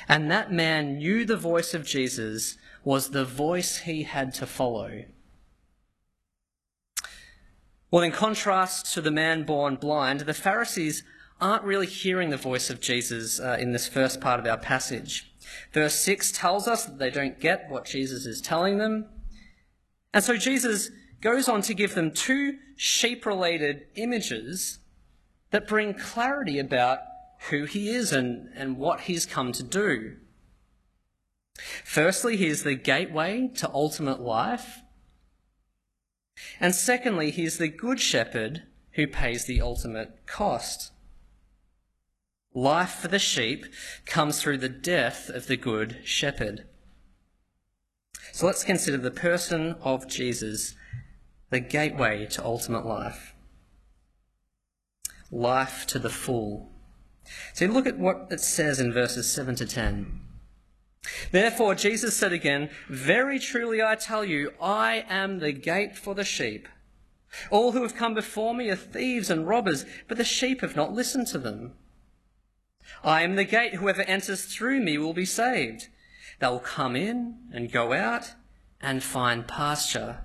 And 0.06 0.30
that 0.30 0.52
man 0.52 0.98
knew 0.98 1.24
the 1.24 1.36
voice 1.36 1.74
of 1.74 1.84
Jesus 1.84 2.56
was 2.84 3.10
the 3.10 3.24
voice 3.24 3.78
he 3.78 4.04
had 4.04 4.32
to 4.34 4.46
follow. 4.46 5.06
Well, 7.90 8.04
in 8.04 8.12
contrast 8.12 8.94
to 8.94 9.00
the 9.00 9.10
man 9.10 9.42
born 9.42 9.74
blind, 9.74 10.20
the 10.20 10.34
Pharisees 10.34 11.02
aren't 11.40 11.64
really 11.64 11.86
hearing 11.86 12.30
the 12.30 12.36
voice 12.36 12.70
of 12.70 12.80
Jesus 12.80 13.40
uh, 13.40 13.56
in 13.58 13.72
this 13.72 13.88
first 13.88 14.20
part 14.20 14.40
of 14.40 14.46
our 14.46 14.58
passage. 14.58 15.32
Verse 15.72 15.94
6 15.96 16.32
tells 16.32 16.68
us 16.68 16.84
that 16.84 16.98
they 16.98 17.10
don't 17.10 17.40
get 17.40 17.68
what 17.68 17.84
Jesus 17.84 18.26
is 18.26 18.40
telling 18.40 18.78
them. 18.78 19.06
And 20.12 20.22
so 20.22 20.36
Jesus 20.36 20.90
goes 21.20 21.48
on 21.48 21.62
to 21.62 21.74
give 21.74 21.94
them 21.94 22.12
two 22.12 22.58
sheep 22.76 23.26
related 23.26 23.86
images 23.94 24.78
that 25.50 25.68
bring 25.68 25.94
clarity 25.94 26.58
about 26.58 27.00
who 27.48 27.64
he 27.64 27.90
is 27.90 28.12
and, 28.12 28.50
and 28.54 28.76
what 28.76 29.02
he's 29.02 29.26
come 29.26 29.52
to 29.52 29.62
do. 29.62 30.16
Firstly, 31.84 32.36
he 32.36 32.46
is 32.46 32.62
the 32.62 32.74
gateway 32.74 33.50
to 33.56 33.70
ultimate 33.72 34.20
life. 34.20 34.80
And 36.58 36.74
secondly, 36.74 37.30
he 37.30 37.44
is 37.44 37.58
the 37.58 37.68
good 37.68 38.00
shepherd 38.00 38.62
who 38.92 39.06
pays 39.06 39.44
the 39.44 39.60
ultimate 39.60 40.26
cost. 40.26 40.92
Life 42.52 42.94
for 42.94 43.08
the 43.08 43.18
sheep 43.18 43.66
comes 44.06 44.42
through 44.42 44.58
the 44.58 44.68
death 44.68 45.28
of 45.28 45.46
the 45.46 45.56
good 45.56 46.00
shepherd. 46.04 46.66
So 48.32 48.46
let's 48.46 48.64
consider 48.64 48.96
the 48.96 49.10
person 49.10 49.76
of 49.82 50.08
Jesus 50.08 50.74
the 51.50 51.60
gateway 51.60 52.26
to 52.26 52.44
ultimate 52.44 52.86
life. 52.86 53.34
Life 55.30 55.86
to 55.88 55.98
the 55.98 56.10
full. 56.10 56.70
So 57.54 57.66
look 57.66 57.86
at 57.86 57.98
what 57.98 58.28
it 58.30 58.40
says 58.40 58.80
in 58.80 58.92
verses 58.92 59.30
7 59.30 59.54
to 59.56 59.66
10. 59.66 60.20
Therefore, 61.30 61.74
Jesus 61.74 62.16
said 62.16 62.32
again, 62.32 62.70
Very 62.88 63.38
truly 63.38 63.82
I 63.82 63.94
tell 63.94 64.24
you, 64.24 64.52
I 64.60 65.04
am 65.08 65.38
the 65.38 65.52
gate 65.52 65.96
for 65.96 66.14
the 66.14 66.24
sheep. 66.24 66.68
All 67.50 67.72
who 67.72 67.82
have 67.82 67.94
come 67.94 68.14
before 68.14 68.54
me 68.54 68.70
are 68.70 68.76
thieves 68.76 69.30
and 69.30 69.46
robbers, 69.46 69.84
but 70.08 70.18
the 70.18 70.24
sheep 70.24 70.62
have 70.62 70.76
not 70.76 70.92
listened 70.92 71.28
to 71.28 71.38
them. 71.38 71.74
I 73.02 73.22
am 73.22 73.36
the 73.36 73.44
gate. 73.44 73.74
Whoever 73.74 74.02
enters 74.02 74.44
through 74.44 74.80
me 74.80 74.98
will 74.98 75.14
be 75.14 75.24
saved. 75.24 75.88
They'll 76.38 76.58
come 76.58 76.96
in 76.96 77.36
and 77.52 77.72
go 77.72 77.92
out 77.92 78.34
and 78.80 79.02
find 79.02 79.46
pasture. 79.46 80.24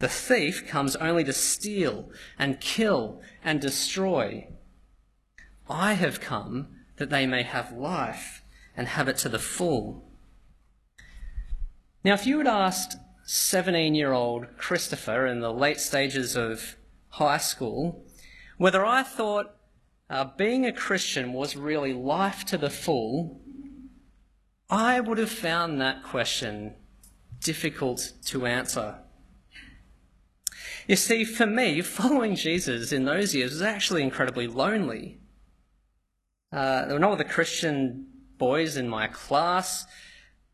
The 0.00 0.08
thief 0.08 0.66
comes 0.66 0.96
only 0.96 1.22
to 1.24 1.32
steal 1.32 2.10
and 2.38 2.60
kill 2.60 3.20
and 3.44 3.60
destroy. 3.60 4.48
I 5.68 5.94
have 5.94 6.20
come 6.20 6.68
that 6.96 7.10
they 7.10 7.26
may 7.26 7.44
have 7.44 7.72
life 7.72 8.42
and 8.76 8.88
have 8.88 9.08
it 9.08 9.16
to 9.18 9.28
the 9.28 9.38
full. 9.38 10.04
Now, 12.04 12.14
if 12.14 12.26
you 12.26 12.38
had 12.38 12.48
asked 12.48 12.96
17 13.24 13.94
year 13.94 14.12
old 14.12 14.58
Christopher 14.58 15.26
in 15.26 15.40
the 15.40 15.52
late 15.52 15.80
stages 15.80 16.36
of 16.36 16.76
high 17.10 17.38
school 17.38 18.04
whether 18.58 18.84
I 18.84 19.02
thought 19.02 19.54
uh, 20.12 20.24
being 20.36 20.66
a 20.66 20.72
Christian 20.72 21.32
was 21.32 21.56
really 21.56 21.94
life 21.94 22.44
to 22.44 22.58
the 22.58 22.68
full, 22.68 23.40
I 24.68 25.00
would 25.00 25.16
have 25.16 25.30
found 25.30 25.80
that 25.80 26.02
question 26.02 26.74
difficult 27.40 28.12
to 28.26 28.44
answer. 28.44 28.98
You 30.86 30.96
see, 30.96 31.24
for 31.24 31.46
me, 31.46 31.80
following 31.80 32.36
Jesus 32.36 32.92
in 32.92 33.06
those 33.06 33.34
years 33.34 33.52
was 33.52 33.62
actually 33.62 34.02
incredibly 34.02 34.46
lonely. 34.46 35.18
Uh, 36.52 36.84
there 36.84 36.94
were 36.94 37.00
no 37.00 37.12
other 37.12 37.24
Christian 37.24 38.06
boys 38.36 38.76
in 38.76 38.90
my 38.90 39.06
class. 39.06 39.86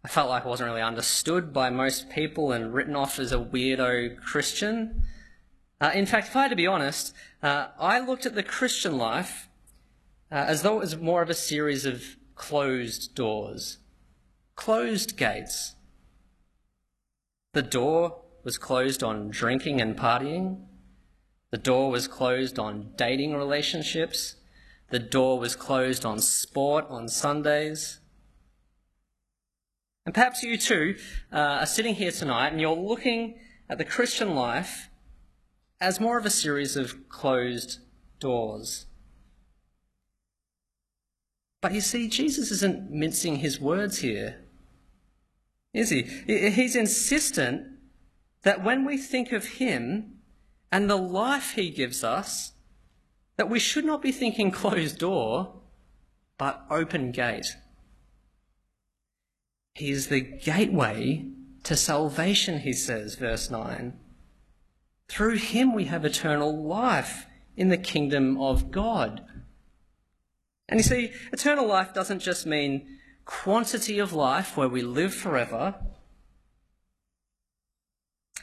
I 0.05 0.09
felt 0.09 0.31
like 0.31 0.45
I 0.45 0.49
wasn't 0.49 0.69
really 0.69 0.83
understood 0.83 1.53
by 1.53 1.69
most 1.69 2.11
people 2.11 2.53
and 2.53 2.73
written 2.73 2.95
off 2.95 3.19
as 3.19 3.33
a 3.33 3.39
weirdo 3.39 4.21
Christian. 4.21 5.03
Uh, 5.81 5.91
in 5.95 6.07
fact, 6.07 6.29
if 6.29 6.37
I 6.37 6.43
had 6.43 6.51
to 6.51 6.57
be 6.57 6.69
honest, 6.69 7.13
uh, 7.43 7.69
I 7.77 7.99
looked 7.99 8.25
at 8.25 8.37
the 8.37 8.45
Christian 8.45 8.97
life 8.97 9.48
uh, 10.31 10.35
as 10.35 10.63
though 10.63 10.77
it 10.77 10.81
was 10.81 10.97
more 10.97 11.23
of 11.23 11.31
a 11.31 11.35
series 11.35 11.85
of 11.85 12.17
closed 12.35 13.15
doors, 13.15 13.79
closed 14.57 15.17
gates. 15.17 15.75
The 17.55 17.63
door 17.63 18.23
was 18.45 18.59
closed 18.59 19.03
on 19.03 19.31
drinking 19.31 19.81
and 19.81 19.97
partying. 19.97 20.65
The 21.51 21.59
door 21.59 21.91
was 21.91 22.07
closed 22.07 22.59
on 22.59 22.93
dating 22.97 23.35
relationships. 23.35 24.37
the 24.91 24.99
door 24.99 25.39
was 25.39 25.55
closed 25.55 26.05
on 26.05 26.19
sport 26.19 26.87
on 26.89 27.09
Sundays. 27.09 28.01
And 30.07 30.15
perhaps 30.15 30.43
you 30.43 30.57
too 30.57 30.97
uh, 31.31 31.37
are 31.37 31.67
sitting 31.67 31.95
here 31.95 32.11
tonight 32.11 32.49
and 32.53 32.61
you're 32.61 32.75
looking 32.75 33.39
at 33.69 33.77
the 33.77 33.85
Christian 33.85 34.35
life 34.35 34.89
as 35.81 36.01
more 36.01 36.19
of 36.19 36.25
a 36.25 36.31
series 36.31 36.77
of 36.77 37.09
closed 37.11 37.81
doors. 38.19 38.87
But 41.61 41.73
you 41.75 41.81
see, 41.81 42.09
Jesus 42.09 42.51
isn't 42.51 42.91
mincing 42.91 43.37
his 43.37 43.61
words 43.61 43.99
here, 43.99 44.45
is 45.75 45.91
he? 45.91 46.03
He's 46.03 46.77
insistent 46.77 47.67
that 48.43 48.65
when 48.65 48.85
we 48.85 48.97
think 48.97 49.33
of 49.33 49.45
him 49.45 50.19
and 50.71 50.89
the 50.89 50.97
life 50.97 51.53
he 51.53 51.71
gives 51.71 52.05
us, 52.05 52.53
that 53.37 53.51
we 53.51 53.59
should 53.59 53.85
not 53.85 54.03
be 54.03 54.13
thinking 54.13 54.51
closed 54.53 54.99
door, 54.99 55.55
but 56.37 56.65
open 56.71 57.11
gate. 57.11 57.57
He 59.75 59.91
is 59.91 60.09
the 60.09 60.21
gateway 60.21 61.27
to 61.65 61.77
salvation, 61.77 62.61
he 62.61 62.73
says, 62.73 63.15
verse 63.15 63.51
9. 63.51 63.99
Through 65.09 65.37
him 65.37 65.75
we 65.75 65.85
have 65.87 66.05
eternal 66.05 66.65
life 66.65 67.27
in 67.57 67.69
the 67.69 67.77
kingdom 67.77 68.41
of 68.41 68.71
God. 68.71 69.25
And 70.69 70.79
you 70.79 70.85
see, 70.85 71.13
eternal 71.33 71.67
life 71.67 71.95
doesn't 71.95 72.21
just 72.21 72.47
mean 72.47 72.99
quantity 73.25 73.99
of 73.99 74.13
life 74.13 74.57
where 74.57 74.69
we 74.69 74.83
live 74.83 75.15
forever. 75.15 75.75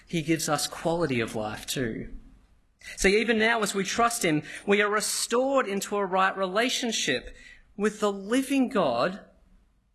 He 0.08 0.22
gives 0.22 0.48
us 0.50 0.68
quality 0.68 1.20
of 1.20 1.36
life 1.36 1.66
too. 1.66 2.10
See, 2.98 3.20
even 3.20 3.40
now, 3.40 3.62
as 3.62 3.74
we 3.74 3.84
trust 3.84 4.24
Him, 4.24 4.44
we 4.66 4.82
are 4.82 4.90
restored 4.90 5.68
into 5.68 5.98
a 5.98 6.06
right 6.06 6.36
relationship 6.38 7.36
with 7.76 8.00
the 8.00 8.12
living 8.12 8.70
God 8.70 9.20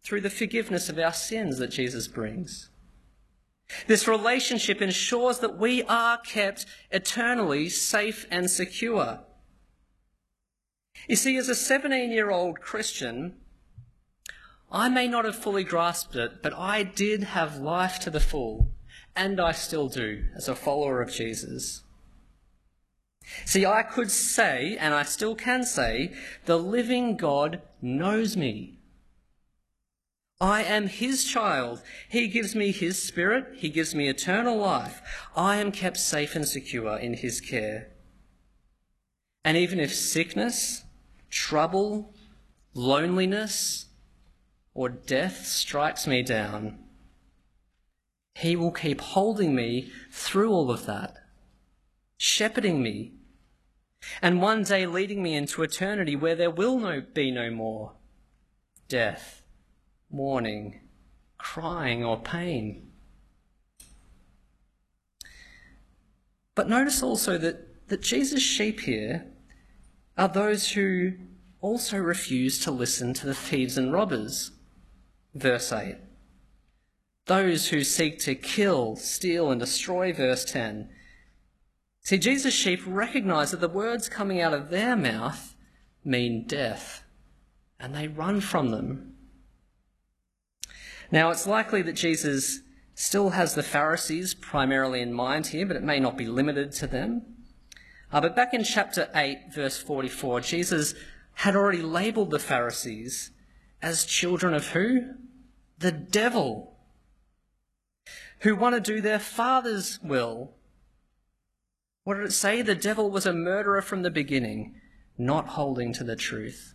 through 0.02 0.22
the 0.22 0.30
forgiveness 0.30 0.88
of 0.88 0.98
our 0.98 1.12
sins 1.12 1.58
that 1.58 1.70
Jesus 1.70 2.08
brings. 2.08 2.70
This 3.86 4.08
relationship 4.08 4.82
ensures 4.82 5.38
that 5.38 5.56
we 5.56 5.84
are 5.84 6.18
kept 6.18 6.66
eternally 6.90 7.68
safe 7.68 8.26
and 8.30 8.50
secure. 8.50 9.20
You 11.08 11.16
see, 11.16 11.36
as 11.36 11.48
a 11.48 11.54
17 11.54 12.10
year 12.10 12.30
old 12.30 12.60
Christian, 12.60 13.36
I 14.70 14.88
may 14.88 15.08
not 15.08 15.24
have 15.24 15.36
fully 15.36 15.64
grasped 15.64 16.14
it, 16.14 16.42
but 16.42 16.54
I 16.54 16.84
did 16.84 17.24
have 17.24 17.58
life 17.58 17.98
to 18.00 18.10
the 18.10 18.20
full, 18.20 18.70
and 19.16 19.40
I 19.40 19.52
still 19.52 19.88
do 19.88 20.24
as 20.36 20.48
a 20.48 20.54
follower 20.54 21.02
of 21.02 21.12
Jesus. 21.12 21.82
See, 23.44 23.66
I 23.66 23.82
could 23.82 24.10
say, 24.10 24.76
and 24.78 24.94
I 24.94 25.02
still 25.02 25.34
can 25.34 25.64
say, 25.64 26.12
the 26.46 26.58
living 26.58 27.16
God 27.16 27.62
knows 27.82 28.36
me. 28.36 28.78
I 30.40 30.62
am 30.62 30.86
his 30.86 31.24
child. 31.24 31.82
He 32.08 32.28
gives 32.28 32.54
me 32.54 32.72
his 32.72 33.02
spirit. 33.02 33.56
He 33.56 33.68
gives 33.68 33.94
me 33.94 34.08
eternal 34.08 34.56
life. 34.56 35.02
I 35.36 35.56
am 35.56 35.70
kept 35.70 35.98
safe 35.98 36.34
and 36.34 36.48
secure 36.48 36.96
in 36.96 37.14
his 37.14 37.40
care. 37.40 37.88
And 39.44 39.56
even 39.56 39.80
if 39.80 39.94
sickness, 39.94 40.84
trouble, 41.30 42.14
loneliness, 42.74 43.86
or 44.74 44.88
death 44.88 45.46
strikes 45.46 46.06
me 46.06 46.22
down, 46.22 46.78
he 48.34 48.56
will 48.56 48.70
keep 48.70 49.00
holding 49.00 49.54
me 49.54 49.90
through 50.10 50.50
all 50.50 50.70
of 50.70 50.86
that, 50.86 51.16
shepherding 52.16 52.82
me, 52.82 53.12
and 54.22 54.40
one 54.40 54.62
day 54.62 54.86
leading 54.86 55.22
me 55.22 55.34
into 55.34 55.62
eternity 55.62 56.16
where 56.16 56.34
there 56.34 56.50
will 56.50 56.78
no, 56.78 57.02
be 57.12 57.30
no 57.30 57.50
more 57.50 57.92
death, 58.88 59.42
mourning, 60.10 60.80
crying, 61.38 62.04
or 62.04 62.18
pain. 62.18 62.90
But 66.54 66.68
notice 66.68 67.02
also 67.02 67.38
that, 67.38 67.88
that 67.88 68.02
Jesus' 68.02 68.42
sheep 68.42 68.80
here 68.80 69.26
are 70.20 70.28
those 70.28 70.72
who 70.72 71.14
also 71.62 71.96
refuse 71.96 72.60
to 72.60 72.70
listen 72.70 73.14
to 73.14 73.24
the 73.24 73.34
thieves 73.34 73.78
and 73.78 73.90
robbers. 73.90 74.50
Verse 75.34 75.72
8. 75.72 75.96
Those 77.24 77.68
who 77.68 77.82
seek 77.82 78.18
to 78.20 78.34
kill, 78.34 78.96
steal, 78.96 79.50
and 79.50 79.58
destroy, 79.58 80.12
verse 80.12 80.44
10. 80.44 80.90
See, 82.02 82.18
Jesus' 82.18 82.52
sheep 82.52 82.80
recognize 82.86 83.50
that 83.50 83.62
the 83.62 83.68
words 83.68 84.10
coming 84.10 84.42
out 84.42 84.52
of 84.52 84.68
their 84.68 84.94
mouth 84.94 85.56
mean 86.04 86.44
death, 86.46 87.02
and 87.78 87.94
they 87.94 88.06
run 88.06 88.42
from 88.42 88.72
them. 88.72 89.14
Now, 91.10 91.30
it's 91.30 91.46
likely 91.46 91.80
that 91.80 91.94
Jesus 91.94 92.60
still 92.94 93.30
has 93.30 93.54
the 93.54 93.62
Pharisees 93.62 94.34
primarily 94.34 95.00
in 95.00 95.14
mind 95.14 95.46
here, 95.46 95.64
but 95.64 95.76
it 95.76 95.82
may 95.82 95.98
not 95.98 96.18
be 96.18 96.26
limited 96.26 96.72
to 96.72 96.86
them. 96.86 97.39
Uh, 98.12 98.20
but 98.20 98.34
back 98.34 98.52
in 98.52 98.64
chapter 98.64 99.08
8, 99.14 99.52
verse 99.54 99.78
44, 99.78 100.40
Jesus 100.40 100.94
had 101.34 101.54
already 101.54 101.82
labelled 101.82 102.30
the 102.30 102.38
Pharisees 102.38 103.30
as 103.80 104.04
children 104.04 104.52
of 104.52 104.68
who? 104.68 105.14
The 105.78 105.92
devil, 105.92 106.76
who 108.40 108.56
want 108.56 108.74
to 108.74 108.80
do 108.80 109.00
their 109.00 109.18
father's 109.18 109.98
will. 110.02 110.52
What 112.04 112.14
did 112.16 112.26
it 112.26 112.32
say? 112.32 112.62
The 112.62 112.74
devil 112.74 113.10
was 113.10 113.26
a 113.26 113.32
murderer 113.32 113.80
from 113.80 114.02
the 114.02 114.10
beginning, 114.10 114.74
not 115.16 115.48
holding 115.48 115.92
to 115.94 116.04
the 116.04 116.16
truth. 116.16 116.74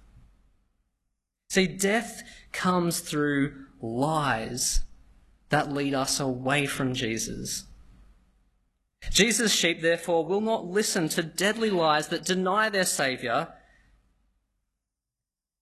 See, 1.50 1.67
death 1.67 2.24
comes 2.52 3.02
through 3.02 3.65
lies 3.82 4.82
that 5.50 5.71
lead 5.71 5.93
us 5.93 6.19
away 6.19 6.65
from 6.65 6.93
Jesus. 6.93 7.65
Jesus' 9.12 9.53
sheep, 9.53 9.81
therefore, 9.81 10.25
will 10.25 10.41
not 10.41 10.65
listen 10.65 11.08
to 11.10 11.23
deadly 11.23 11.69
lies 11.69 12.08
that 12.10 12.25
deny 12.25 12.69
their 12.69 12.86
Saviour 12.86 13.53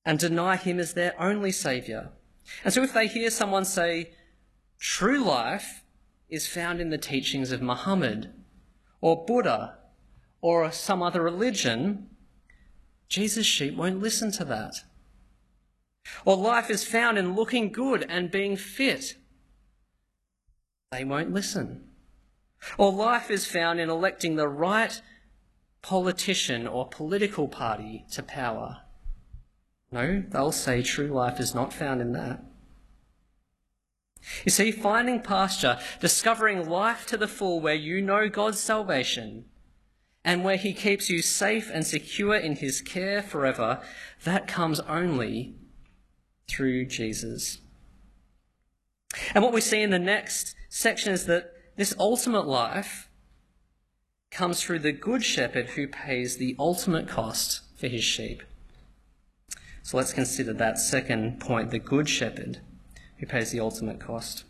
and 0.05 0.17
deny 0.17 0.55
Him 0.55 0.79
as 0.79 0.93
their 0.93 1.13
only 1.21 1.51
Saviour. 1.51 2.11
And 2.63 2.73
so 2.73 2.83
if 2.83 2.93
they 2.93 3.07
hear 3.07 3.29
someone 3.29 3.65
say, 3.65 4.13
true 4.79 5.23
life 5.23 5.83
is 6.29 6.47
found 6.47 6.81
in 6.81 6.89
the 6.89 6.97
teachings 6.97 7.51
of 7.51 7.61
Muhammad 7.61 8.33
or 9.01 9.25
Buddha 9.25 9.77
or 10.41 10.71
some 10.71 11.03
other 11.03 11.21
religion, 11.21 12.09
Jesus' 13.07 13.45
sheep 13.45 13.75
won't 13.75 14.01
listen 14.01 14.31
to 14.33 14.45
that. 14.45 14.77
Or 16.25 16.35
life 16.35 16.69
is 16.69 16.83
found 16.83 17.17
in 17.17 17.35
looking 17.35 17.71
good 17.71 18.05
and 18.09 18.31
being 18.31 18.57
fit. 18.57 19.15
They 20.91 21.05
won't 21.05 21.31
listen. 21.31 21.89
Or 22.77 22.91
life 22.91 23.29
is 23.29 23.45
found 23.45 23.79
in 23.79 23.89
electing 23.89 24.35
the 24.35 24.47
right 24.47 25.01
politician 25.81 26.67
or 26.67 26.87
political 26.87 27.47
party 27.47 28.05
to 28.11 28.23
power. 28.23 28.81
No, 29.91 30.23
they'll 30.27 30.51
say 30.51 30.81
true 30.81 31.07
life 31.07 31.39
is 31.39 31.53
not 31.53 31.73
found 31.73 32.01
in 32.01 32.13
that. 32.13 32.43
You 34.45 34.51
see, 34.51 34.71
finding 34.71 35.21
pasture, 35.21 35.79
discovering 35.99 36.67
life 36.67 37.05
to 37.07 37.17
the 37.17 37.27
full 37.27 37.59
where 37.59 37.75
you 37.75 38.01
know 38.01 38.29
God's 38.29 38.59
salvation 38.59 39.45
and 40.23 40.43
where 40.43 40.55
He 40.55 40.73
keeps 40.73 41.09
you 41.09 41.21
safe 41.21 41.69
and 41.71 41.85
secure 41.85 42.35
in 42.35 42.55
His 42.55 42.81
care 42.81 43.21
forever, 43.21 43.81
that 44.23 44.47
comes 44.47 44.79
only 44.81 45.55
through 46.47 46.85
Jesus. 46.85 47.59
And 49.35 49.43
what 49.43 49.53
we 49.53 49.61
see 49.61 49.81
in 49.81 49.89
the 49.89 49.99
next 49.99 50.55
section 50.69 51.13
is 51.13 51.25
that 51.25 51.52
this 51.75 51.95
ultimate 51.99 52.47
life 52.47 53.09
comes 54.31 54.61
through 54.61 54.79
the 54.79 54.91
good 54.91 55.23
shepherd 55.23 55.69
who 55.69 55.87
pays 55.87 56.37
the 56.37 56.55
ultimate 56.57 57.07
cost 57.07 57.61
for 57.77 57.87
his 57.87 58.03
sheep. 58.03 58.43
So 59.83 59.97
let's 59.97 60.13
consider 60.13 60.53
that 60.53 60.79
second 60.79 61.39
point 61.39 61.69
the 61.69 61.79
good 61.79 62.09
shepherd 62.09 62.59
who 63.17 63.25
pays 63.25 63.51
the 63.51 63.59
ultimate 63.59 63.99
cost. 63.99 64.43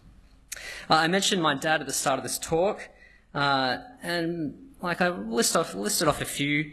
Uh, 0.90 0.96
I 0.96 1.08
mentioned 1.08 1.42
my 1.42 1.56
dad 1.56 1.82
at 1.82 1.88
the 1.88 1.94
start 1.94 2.20
of 2.20 2.24
this 2.24 2.38
talk, 2.38 2.90
uh, 3.34 3.78
and 4.02 4.54
like 4.82 5.02
I 5.02 5.10
list 5.10 5.56
off, 5.58 5.74
listed 5.74 6.08
off 6.08 6.22
a 6.22 6.26
few 6.26 6.72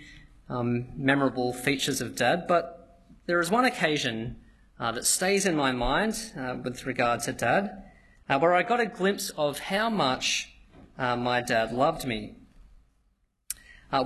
um, 0.48 0.88
memorable 0.96 1.52
features 1.52 2.00
of 2.00 2.16
dad, 2.16 2.46
but 2.46 2.98
there 3.26 3.40
is 3.40 3.50
one 3.50 3.64
occasion 3.64 4.36
uh, 4.78 4.92
that 4.92 5.06
stays 5.06 5.46
in 5.46 5.56
my 5.56 5.72
mind 5.72 6.32
uh, 6.36 6.56
with 6.62 6.86
regard 6.86 7.20
to 7.20 7.32
dad, 7.32 7.89
uh, 8.30 8.38
where 8.38 8.54
I 8.54 8.62
got 8.62 8.78
a 8.78 8.86
glimpse 8.86 9.30
of 9.30 9.58
how 9.58 9.90
much 9.90 10.54
uh, 10.96 11.16
my 11.16 11.40
dad 11.40 11.72
loved 11.72 12.06
me. 12.06 12.36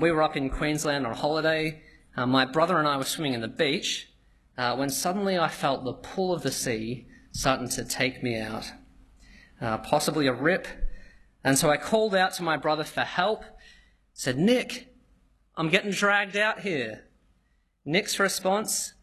we 0.01 0.11
were 0.11 0.23
up 0.23 0.35
in 0.35 0.49
Queensland 0.49 1.07
on 1.07 1.15
holiday. 1.15 1.83
my 2.17 2.47
brother 2.47 2.79
and 2.79 2.89
I 2.89 2.97
were 2.97 3.05
swimming 3.05 3.35
in 3.35 3.43
the 3.43 3.49
beach, 3.49 4.09
uh, 4.57 4.77
when 4.77 4.89
suddenly 4.89 5.39
I 5.39 5.49
felt 5.49 5.85
the 5.85 5.93
pull 5.93 6.33
of 6.33 6.43
the 6.43 6.51
sea 6.51 7.07
starting 7.33 7.69
to 7.69 7.85
take 7.85 8.23
me 8.23 8.41
out, 8.41 8.73
uh, 9.61 9.77
possibly 9.79 10.27
a 10.27 10.33
rip. 10.33 10.69
And 11.43 11.59
so 11.59 11.69
I 11.69 11.77
called 11.77 12.15
out 12.15 12.33
to 12.35 12.43
my 12.43 12.57
brother 12.57 12.85
for 12.85 13.03
help, 13.03 13.45
said, 14.15 14.39
Nick, 14.39 14.89
I'm 15.55 15.69
getting 15.69 15.91
dragged 15.91 16.37
out 16.37 16.61
here. 16.61 17.05
Nick's 17.85 18.19
response 18.19 18.95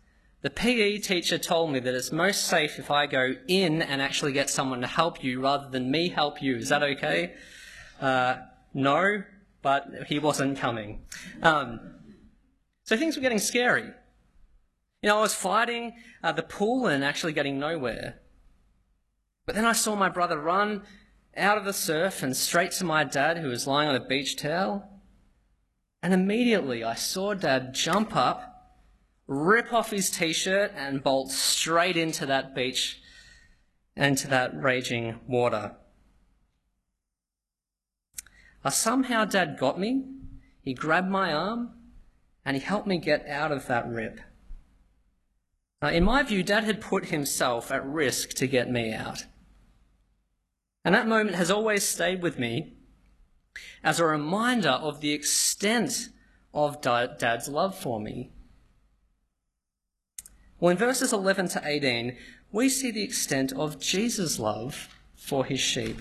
the 0.42 0.50
PE 0.50 0.98
teacher 1.00 1.38
told 1.38 1.72
me 1.72 1.80
that 1.80 1.94
it's 1.94 2.12
most 2.12 2.46
safe 2.46 2.80
if 2.80 2.90
I 2.90 3.06
go 3.06 3.36
in 3.48 3.82
and 3.82 4.02
actually 4.02 4.34
get 4.34 4.50
someone 4.50 4.82
to 4.82 4.88
help 4.88 5.24
you 5.24 5.40
rather 5.40 5.70
than 5.70 5.92
me 5.92 6.10
help 6.10 6.42
you. 6.42 6.56
Is 6.56 6.70
that 6.70 6.82
okay? 6.82 7.36
Uh, 8.00 8.38
no, 8.74 9.24
but 9.62 9.88
he 10.08 10.18
wasn't 10.18 10.58
coming. 10.58 11.04
Um, 11.44 11.80
so 12.84 12.98
things 12.98 13.16
were 13.16 13.22
getting 13.22 13.40
scary. 13.40 13.84
You 15.04 15.10
know, 15.10 15.20
I 15.20 15.22
was 15.22 15.36
fighting 15.36 15.94
uh, 16.24 16.32
the 16.32 16.44
pool 16.44 16.88
and 16.88 17.04
actually 17.04 17.34
getting 17.34 17.60
nowhere. 17.60 18.22
But 19.46 19.54
then 19.56 19.66
I 19.66 19.74
saw 19.74 19.96
my 19.96 20.10
brother 20.10 20.40
run 20.40 20.82
out 21.38 21.58
of 21.58 21.66
the 21.66 21.74
surf 21.74 22.24
and 22.24 22.36
straight 22.36 22.72
to 22.74 22.84
my 22.84 23.04
dad, 23.04 23.38
who 23.38 23.50
was 23.50 23.68
lying 23.68 23.90
on 23.90 23.96
a 23.96 24.06
beach 24.06 24.38
towel. 24.38 24.90
And 26.02 26.14
immediately 26.14 26.84
I 26.84 26.96
saw 26.96 27.36
dad 27.36 27.76
jump 27.76 28.16
up 28.16 28.51
rip 29.32 29.72
off 29.72 29.92
his 29.92 30.10
t 30.10 30.34
shirt 30.34 30.74
and 30.76 31.02
bolt 31.02 31.32
straight 31.32 31.96
into 31.96 32.26
that 32.26 32.54
beach, 32.54 33.02
into 33.96 34.28
that 34.28 34.52
raging 34.62 35.22
water. 35.26 35.72
Uh, 38.64 38.70
somehow, 38.70 39.24
Dad 39.24 39.58
got 39.58 39.80
me. 39.80 40.04
He 40.62 40.74
grabbed 40.74 41.10
my 41.10 41.34
arm 41.34 41.72
and 42.44 42.58
he 42.58 42.62
helped 42.62 42.88
me 42.88 42.98
get 42.98 43.26
out 43.26 43.54
of 43.54 43.68
that 43.68 43.88
rip. 43.88 44.20
Uh, 45.82 45.88
in 45.88 46.04
my 46.04 46.22
view, 46.24 46.44
Dad 46.44 46.66
had 46.66 46.82
put 46.82 47.06
himself 47.06 47.72
at 47.72 47.86
risk 47.86 48.32
to 48.32 48.48
get 48.48 48.70
me 48.70 48.94
out. 48.94 49.26
And 50.84 50.94
that 50.94 51.08
moment 51.08 51.38
has 51.38 51.50
always 51.50 51.88
stayed 51.88 52.22
with 52.22 52.38
me 52.38 52.74
as 53.82 54.00
a 54.00 54.06
reminder 54.06 54.70
of 54.70 55.00
the 55.00 55.14
extent 55.14 56.10
of 56.54 56.82
Dad's 56.82 57.48
love 57.48 57.78
for 57.78 58.00
me 58.00 58.32
well, 60.62 60.70
in 60.70 60.78
verses 60.78 61.12
11 61.12 61.50
to 61.50 61.62
18, 61.66 62.16
we 62.52 62.70
see 62.70 62.92
the 62.92 63.04
extent 63.04 63.52
of 63.52 63.80
Jesus' 63.80 64.40
love 64.40 64.88
for 65.16 65.44
his 65.44 65.60
sheep. 65.60 66.00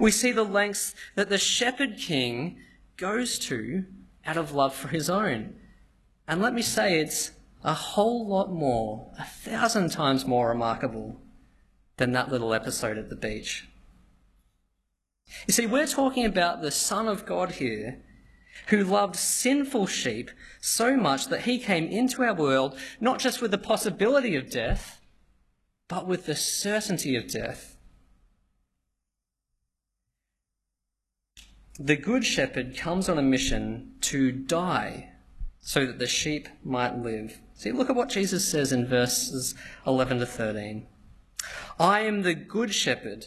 We 0.00 0.10
see 0.10 0.32
the 0.32 0.44
lengths 0.44 0.94
that 1.14 1.28
the 1.28 1.36
shepherd 1.36 1.98
king 1.98 2.58
goes 2.96 3.38
to 3.40 3.84
out 4.26 4.38
of 4.38 4.52
love 4.52 4.74
for 4.74 4.88
his 4.88 5.10
own. 5.10 5.54
And 6.26 6.40
let 6.40 6.54
me 6.54 6.62
say, 6.62 7.00
it's 7.00 7.32
a 7.62 7.74
whole 7.74 8.26
lot 8.26 8.50
more, 8.50 9.12
a 9.18 9.24
thousand 9.24 9.90
times 9.90 10.24
more 10.24 10.48
remarkable 10.48 11.20
than 11.98 12.12
that 12.12 12.30
little 12.30 12.54
episode 12.54 12.96
at 12.96 13.10
the 13.10 13.16
beach. 13.16 13.68
You 15.46 15.52
see, 15.52 15.66
we're 15.66 15.86
talking 15.86 16.24
about 16.24 16.62
the 16.62 16.70
Son 16.70 17.06
of 17.06 17.26
God 17.26 17.52
here 17.52 18.02
who 18.66 18.84
loved 18.84 19.16
sinful 19.16 19.86
sheep 19.86 20.30
so 20.60 20.96
much 20.96 21.28
that 21.28 21.42
he 21.42 21.58
came 21.58 21.86
into 21.86 22.22
our 22.22 22.34
world 22.34 22.76
not 23.00 23.18
just 23.18 23.40
with 23.40 23.50
the 23.50 23.58
possibility 23.58 24.34
of 24.36 24.50
death, 24.50 25.00
but 25.88 26.06
with 26.06 26.26
the 26.26 26.36
certainty 26.36 27.16
of 27.16 27.30
death. 27.30 27.76
The 31.78 31.96
Good 31.96 32.24
Shepherd 32.24 32.76
comes 32.76 33.08
on 33.08 33.18
a 33.18 33.22
mission 33.22 33.94
to 34.02 34.32
die 34.32 35.10
so 35.60 35.86
that 35.86 35.98
the 35.98 36.06
sheep 36.08 36.48
might 36.64 36.98
live. 36.98 37.40
See, 37.54 37.72
look 37.72 37.88
at 37.88 37.96
what 37.96 38.08
Jesus 38.08 38.48
says 38.48 38.72
in 38.72 38.86
verses 38.86 39.54
11 39.86 40.18
to 40.18 40.26
13. 40.26 40.86
I 41.78 42.00
am 42.00 42.22
the 42.22 42.34
Good 42.34 42.74
Shepherd. 42.74 43.26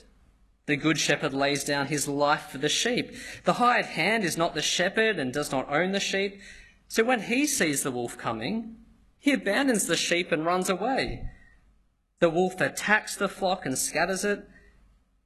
The 0.71 0.77
good 0.77 0.97
shepherd 0.97 1.33
lays 1.33 1.65
down 1.65 1.87
his 1.87 2.07
life 2.07 2.43
for 2.43 2.57
the 2.57 2.69
sheep. 2.69 3.13
The 3.43 3.55
hired 3.55 3.87
hand 3.87 4.23
is 4.23 4.37
not 4.37 4.53
the 4.53 4.61
shepherd 4.61 5.19
and 5.19 5.33
does 5.33 5.51
not 5.51 5.69
own 5.69 5.91
the 5.91 5.99
sheep. 5.99 6.39
So 6.87 7.03
when 7.03 7.23
he 7.23 7.45
sees 7.45 7.83
the 7.83 7.91
wolf 7.91 8.17
coming, 8.17 8.77
he 9.19 9.33
abandons 9.33 9.85
the 9.85 9.97
sheep 9.97 10.31
and 10.31 10.45
runs 10.45 10.69
away. 10.69 11.29
The 12.21 12.29
wolf 12.29 12.61
attacks 12.61 13.17
the 13.17 13.27
flock 13.27 13.65
and 13.65 13.77
scatters 13.77 14.23
it. 14.23 14.47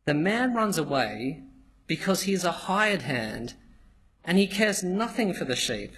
The 0.06 0.16
man 0.16 0.56
runs 0.56 0.80
away 0.80 1.44
because 1.86 2.24
he 2.24 2.34
is 2.34 2.44
a 2.44 2.66
hired 2.66 3.04
hand 3.04 3.54
and 4.24 4.40
he 4.40 4.48
cares 4.48 4.82
nothing 4.82 5.32
for 5.32 5.46
the 5.46 5.56
sheep. 5.56 5.94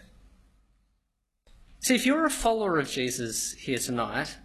See, 1.80 1.96
if 1.96 2.06
you're 2.06 2.26
a 2.26 2.30
follower 2.30 2.80
of 2.80 2.90
Jesus 2.90 3.54
here 3.54 3.78
tonight, 3.78 4.40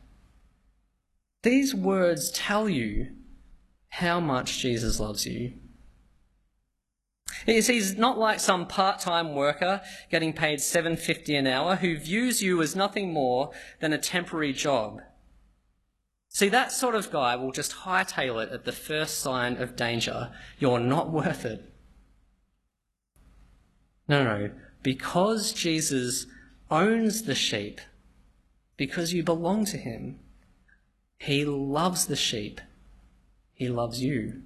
these 1.43 1.75
words 1.75 2.31
tell 2.31 2.69
you 2.69 3.17
how 3.97 4.19
much 4.19 4.59
Jesus 4.59 4.99
loves 4.99 5.27
you. 5.27 5.53
He's 7.45 7.95
not 7.95 8.19
like 8.19 8.41
some 8.41 8.67
part-time 8.67 9.35
worker 9.35 9.83
getting 10.11 10.33
paid 10.33 10.61
7.50 10.61 11.39
an 11.39 11.47
hour 11.47 11.77
who 11.77 11.99
views 11.99 12.43
you 12.43 12.63
as 12.63 12.75
nothing 12.75 13.13
more 13.13 13.51
than 13.81 13.93
a 13.93 13.99
temporary 13.99 14.55
job. 14.55 15.03
See, 16.31 16.49
that 16.49 16.73
sort 16.73 16.95
of 16.95 17.11
guy 17.11 17.37
will 17.37 17.53
just 17.53 17.81
hightail 17.85 18.43
it 18.43 18.51
at 18.51 18.65
the 18.65 18.73
first 18.73 19.19
sign 19.19 19.59
of 19.59 19.77
danger. 19.77 20.33
You're 20.59 20.81
not 20.81 21.11
worth 21.11 21.45
it. 21.45 21.63
No, 24.09 24.25
no, 24.25 24.51
because 24.83 25.53
Jesus 25.53 26.27
owns 26.71 27.25
the 27.25 27.35
sheep, 27.35 27.79
because 28.79 29.13
you 29.13 29.23
belong 29.23 29.67
to 29.67 29.77
him, 29.77 30.19
he 31.19 31.45
loves 31.45 32.07
the 32.07 32.17
sheep 32.17 32.63
he 33.55 33.69
loves 33.69 34.03
you. 34.03 34.43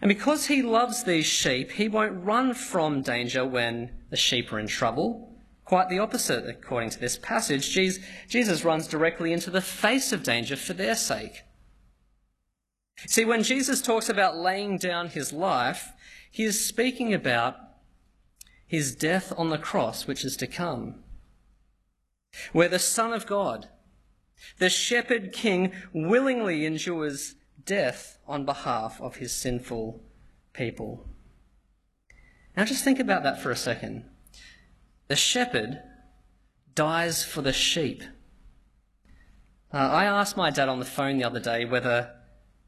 And 0.00 0.08
because 0.08 0.46
he 0.46 0.62
loves 0.62 1.04
these 1.04 1.26
sheep, 1.26 1.72
he 1.72 1.88
won't 1.88 2.24
run 2.24 2.54
from 2.54 3.02
danger 3.02 3.44
when 3.44 3.90
the 4.10 4.16
sheep 4.16 4.52
are 4.52 4.58
in 4.58 4.66
trouble. 4.66 5.36
Quite 5.64 5.88
the 5.88 5.98
opposite, 5.98 6.48
according 6.48 6.90
to 6.90 6.98
this 6.98 7.18
passage. 7.18 7.70
Jesus 7.70 8.64
runs 8.64 8.88
directly 8.88 9.32
into 9.32 9.50
the 9.50 9.60
face 9.60 10.12
of 10.12 10.22
danger 10.22 10.56
for 10.56 10.72
their 10.72 10.94
sake. 10.94 11.42
See, 13.06 13.24
when 13.24 13.42
Jesus 13.42 13.80
talks 13.80 14.08
about 14.08 14.36
laying 14.36 14.78
down 14.78 15.08
his 15.08 15.32
life, 15.32 15.92
he 16.30 16.44
is 16.44 16.64
speaking 16.64 17.14
about 17.14 17.56
his 18.66 18.94
death 18.94 19.32
on 19.36 19.50
the 19.50 19.58
cross, 19.58 20.06
which 20.06 20.24
is 20.24 20.36
to 20.36 20.46
come, 20.46 20.96
where 22.52 22.68
the 22.68 22.78
Son 22.78 23.12
of 23.12 23.26
God, 23.26 23.68
the 24.58 24.70
shepherd 24.70 25.32
king 25.32 25.72
willingly 25.92 26.64
endures 26.64 27.34
death 27.64 28.18
on 28.26 28.44
behalf 28.44 29.00
of 29.00 29.16
his 29.16 29.32
sinful 29.32 30.02
people. 30.52 31.06
Now 32.56 32.64
just 32.64 32.84
think 32.84 32.98
about 32.98 33.22
that 33.22 33.40
for 33.40 33.50
a 33.50 33.56
second. 33.56 34.04
The 35.08 35.16
shepherd 35.16 35.80
dies 36.74 37.24
for 37.24 37.42
the 37.42 37.52
sheep. 37.52 38.02
Uh, 39.72 39.76
I 39.76 40.04
asked 40.04 40.36
my 40.36 40.50
dad 40.50 40.68
on 40.68 40.78
the 40.78 40.84
phone 40.84 41.18
the 41.18 41.24
other 41.24 41.40
day 41.40 41.64
whether 41.64 42.12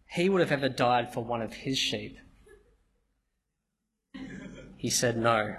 he 0.09 0.29
would 0.29 0.41
have 0.41 0.53
ever 0.53 0.69
died 0.69 1.13
for 1.13 1.25
one 1.25 1.43
of 1.43 1.53
his 1.53 1.79
sheep. 1.79 2.19
He 4.77 4.91
said 4.91 5.17
no. 5.17 5.57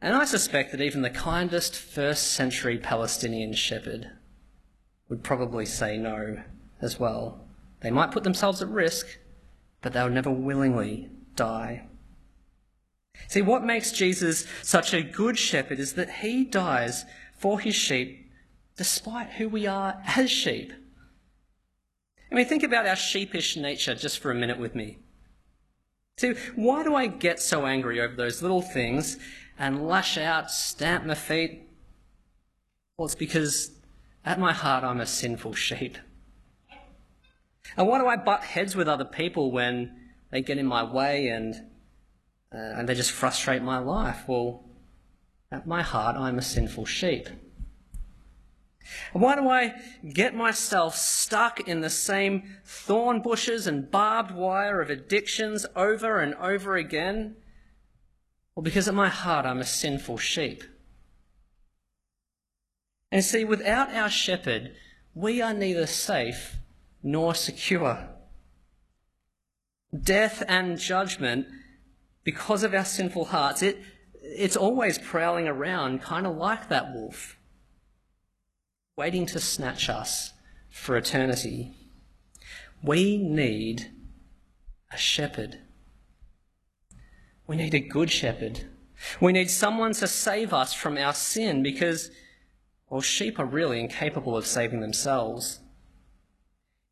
And 0.00 0.14
I 0.14 0.24
suspect 0.24 0.70
that 0.70 0.80
even 0.80 1.02
the 1.02 1.10
kindest 1.10 1.74
first 1.74 2.32
century 2.32 2.78
Palestinian 2.78 3.52
shepherd 3.52 4.10
would 5.08 5.24
probably 5.24 5.66
say 5.66 5.96
no 5.96 6.42
as 6.80 7.00
well. 7.00 7.44
They 7.80 7.90
might 7.90 8.12
put 8.12 8.24
themselves 8.24 8.62
at 8.62 8.68
risk, 8.68 9.18
but 9.82 9.92
they 9.92 10.02
would 10.02 10.12
never 10.12 10.30
willingly 10.30 11.10
die. 11.34 11.86
See, 13.26 13.42
what 13.42 13.64
makes 13.64 13.90
Jesus 13.90 14.46
such 14.62 14.94
a 14.94 15.02
good 15.02 15.36
shepherd 15.36 15.80
is 15.80 15.94
that 15.94 16.10
he 16.10 16.44
dies 16.44 17.04
for 17.36 17.58
his 17.58 17.74
sheep 17.74 18.30
despite 18.76 19.30
who 19.30 19.48
we 19.48 19.66
are 19.66 20.00
as 20.06 20.30
sheep. 20.30 20.72
I 22.30 22.34
mean, 22.34 22.46
think 22.46 22.62
about 22.62 22.86
our 22.86 22.94
sheepish 22.94 23.56
nature 23.56 23.94
just 23.94 24.20
for 24.20 24.30
a 24.30 24.34
minute 24.34 24.58
with 24.58 24.74
me. 24.74 24.98
See, 26.18 26.34
why 26.54 26.84
do 26.84 26.94
I 26.94 27.06
get 27.06 27.40
so 27.40 27.66
angry 27.66 28.00
over 28.00 28.14
those 28.14 28.42
little 28.42 28.62
things 28.62 29.18
and 29.58 29.86
lash 29.86 30.16
out, 30.16 30.50
stamp 30.50 31.04
my 31.04 31.14
feet? 31.14 31.68
Well, 32.96 33.06
it's 33.06 33.14
because 33.14 33.72
at 34.24 34.38
my 34.38 34.52
heart 34.52 34.84
I'm 34.84 35.00
a 35.00 35.06
sinful 35.06 35.54
sheep. 35.54 35.98
And 37.76 37.86
why 37.86 37.98
do 37.98 38.06
I 38.06 38.16
butt 38.16 38.42
heads 38.42 38.74
with 38.74 38.88
other 38.88 39.04
people 39.04 39.50
when 39.52 40.10
they 40.30 40.42
get 40.42 40.58
in 40.58 40.66
my 40.66 40.82
way 40.82 41.28
and, 41.28 41.54
uh, 42.52 42.78
and 42.78 42.88
they 42.88 42.94
just 42.94 43.12
frustrate 43.12 43.62
my 43.62 43.78
life? 43.78 44.24
Well, 44.26 44.64
at 45.50 45.66
my 45.66 45.82
heart 45.82 46.16
I'm 46.16 46.38
a 46.38 46.42
sinful 46.42 46.86
sheep. 46.86 47.28
And 49.12 49.22
why 49.22 49.34
do 49.36 49.48
I 49.48 49.74
get 50.12 50.34
myself 50.34 50.96
stuck 50.96 51.68
in 51.68 51.80
the 51.80 51.90
same 51.90 52.56
thorn 52.64 53.20
bushes 53.20 53.66
and 53.66 53.90
barbed 53.90 54.30
wire 54.30 54.80
of 54.80 54.90
addictions 54.90 55.66
over 55.76 56.20
and 56.20 56.34
over 56.34 56.76
again? 56.76 57.36
Well, 58.58 58.64
because 58.64 58.88
at 58.88 58.94
my 58.94 59.08
heart 59.08 59.46
I'm 59.46 59.60
a 59.60 59.64
sinful 59.64 60.18
sheep. 60.18 60.64
And 63.12 63.24
see, 63.24 63.44
without 63.44 63.94
our 63.94 64.10
shepherd, 64.10 64.74
we 65.14 65.40
are 65.40 65.54
neither 65.54 65.86
safe 65.86 66.56
nor 67.00 67.36
secure. 67.36 68.08
Death 69.96 70.42
and 70.48 70.76
judgment, 70.76 71.46
because 72.24 72.64
of 72.64 72.74
our 72.74 72.84
sinful 72.84 73.26
hearts, 73.26 73.62
it, 73.62 73.78
it's 74.14 74.56
always 74.56 74.98
prowling 74.98 75.46
around, 75.46 76.02
kind 76.02 76.26
of 76.26 76.36
like 76.36 76.68
that 76.68 76.92
wolf, 76.92 77.38
waiting 78.96 79.24
to 79.26 79.38
snatch 79.38 79.88
us 79.88 80.32
for 80.68 80.96
eternity. 80.96 81.76
We 82.82 83.18
need 83.18 83.92
a 84.92 84.96
shepherd. 84.96 85.60
We 87.48 87.56
need 87.56 87.74
a 87.74 87.80
good 87.80 88.10
shepherd. 88.10 88.66
We 89.20 89.32
need 89.32 89.50
someone 89.50 89.94
to 89.94 90.06
save 90.06 90.52
us 90.52 90.74
from 90.74 90.98
our 90.98 91.14
sin 91.14 91.62
because, 91.62 92.10
well, 92.90 93.00
sheep 93.00 93.38
are 93.38 93.46
really 93.46 93.80
incapable 93.80 94.36
of 94.36 94.46
saving 94.46 94.80
themselves. 94.80 95.60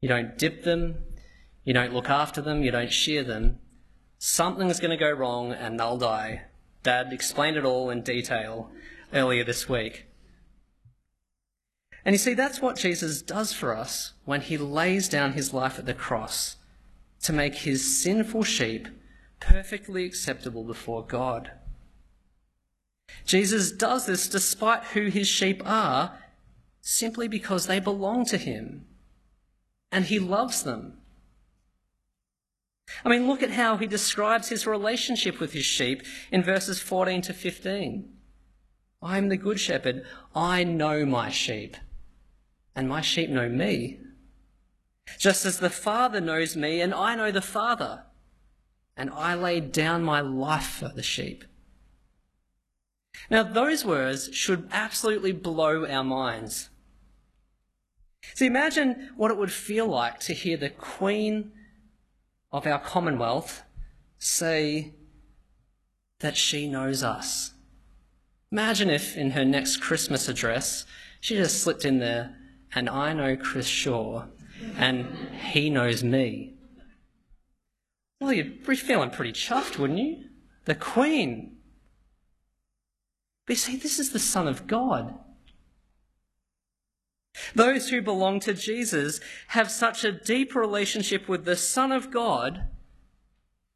You 0.00 0.08
don't 0.08 0.38
dip 0.38 0.64
them, 0.64 1.04
you 1.62 1.74
don't 1.74 1.92
look 1.92 2.08
after 2.08 2.40
them, 2.40 2.62
you 2.62 2.70
don't 2.70 2.92
shear 2.92 3.22
them. 3.22 3.58
Something's 4.18 4.80
going 4.80 4.92
to 4.92 4.96
go 4.96 5.10
wrong 5.10 5.52
and 5.52 5.78
they'll 5.78 5.98
die. 5.98 6.44
Dad 6.82 7.12
explained 7.12 7.58
it 7.58 7.64
all 7.64 7.90
in 7.90 8.00
detail 8.00 8.70
earlier 9.12 9.44
this 9.44 9.68
week. 9.68 10.06
And 12.02 12.14
you 12.14 12.18
see, 12.18 12.32
that's 12.32 12.62
what 12.62 12.76
Jesus 12.76 13.20
does 13.20 13.52
for 13.52 13.76
us 13.76 14.12
when 14.24 14.40
he 14.40 14.56
lays 14.56 15.08
down 15.08 15.32
his 15.32 15.52
life 15.52 15.78
at 15.78 15.84
the 15.84 15.92
cross 15.92 16.56
to 17.24 17.32
make 17.32 17.56
his 17.56 18.00
sinful 18.00 18.44
sheep 18.44 18.88
perfectly 19.40 20.04
acceptable 20.04 20.64
before 20.64 21.04
God. 21.04 21.52
Jesus 23.24 23.72
does 23.72 24.06
this 24.06 24.28
despite 24.28 24.84
who 24.84 25.06
his 25.06 25.28
sheep 25.28 25.62
are, 25.64 26.18
simply 26.80 27.28
because 27.28 27.66
they 27.66 27.80
belong 27.80 28.24
to 28.26 28.36
him 28.36 28.86
and 29.90 30.04
he 30.04 30.18
loves 30.18 30.62
them. 30.62 30.98
I 33.04 33.08
mean, 33.08 33.26
look 33.26 33.42
at 33.42 33.50
how 33.50 33.76
he 33.76 33.86
describes 33.86 34.48
his 34.48 34.66
relationship 34.66 35.40
with 35.40 35.52
his 35.52 35.64
sheep 35.64 36.02
in 36.30 36.42
verses 36.42 36.80
14 36.80 37.22
to 37.22 37.32
15. 37.32 38.08
I 39.02 39.18
am 39.18 39.28
the 39.28 39.36
good 39.36 39.58
shepherd. 39.58 40.04
I 40.34 40.64
know 40.64 41.04
my 41.04 41.30
sheep, 41.30 41.76
and 42.74 42.88
my 42.88 43.00
sheep 43.00 43.30
know 43.30 43.48
me. 43.48 44.00
Just 45.18 45.44
as 45.46 45.58
the 45.58 45.70
Father 45.70 46.20
knows 46.20 46.56
me, 46.56 46.80
and 46.80 46.92
I 46.94 47.14
know 47.14 47.30
the 47.30 47.40
Father, 47.40 48.04
and 48.96 49.10
I 49.10 49.34
laid 49.34 49.72
down 49.72 50.02
my 50.02 50.20
life 50.20 50.66
for 50.66 50.88
the 50.88 51.02
sheep. 51.02 51.44
Now, 53.30 53.42
those 53.42 53.84
words 53.84 54.34
should 54.34 54.68
absolutely 54.72 55.32
blow 55.32 55.86
our 55.86 56.04
minds. 56.04 56.70
So 58.34 58.44
imagine 58.44 59.10
what 59.16 59.30
it 59.30 59.36
would 59.36 59.52
feel 59.52 59.86
like 59.86 60.20
to 60.20 60.32
hear 60.32 60.56
the 60.56 60.70
Queen 60.70 61.52
of 62.52 62.66
our 62.66 62.78
Commonwealth 62.78 63.62
say 64.18 64.94
that 66.20 66.36
she 66.36 66.68
knows 66.68 67.02
us. 67.02 67.52
Imagine 68.50 68.90
if 68.90 69.16
in 69.16 69.32
her 69.32 69.44
next 69.44 69.78
Christmas 69.78 70.28
address 70.28 70.86
she 71.20 71.36
just 71.36 71.62
slipped 71.62 71.84
in 71.84 71.98
there, 71.98 72.36
and 72.74 72.88
I 72.88 73.12
know 73.12 73.36
Chris 73.36 73.66
Shaw, 73.66 74.26
and 74.76 75.06
he 75.52 75.70
knows 75.70 76.04
me. 76.04 76.55
Well, 78.20 78.32
you'd 78.32 78.66
be 78.66 78.76
feeling 78.76 79.10
pretty 79.10 79.32
chuffed, 79.32 79.78
wouldn't 79.78 79.98
you? 79.98 80.24
The 80.64 80.74
Queen. 80.74 81.58
But 83.46 83.52
you 83.52 83.58
see, 83.58 83.76
this 83.76 83.98
is 83.98 84.10
the 84.10 84.18
Son 84.18 84.48
of 84.48 84.66
God. 84.66 85.18
Those 87.54 87.90
who 87.90 88.00
belong 88.00 88.40
to 88.40 88.54
Jesus 88.54 89.20
have 89.48 89.70
such 89.70 90.04
a 90.04 90.12
deep 90.12 90.54
relationship 90.54 91.28
with 91.28 91.44
the 91.44 91.56
Son 91.56 91.92
of 91.92 92.10
God 92.10 92.68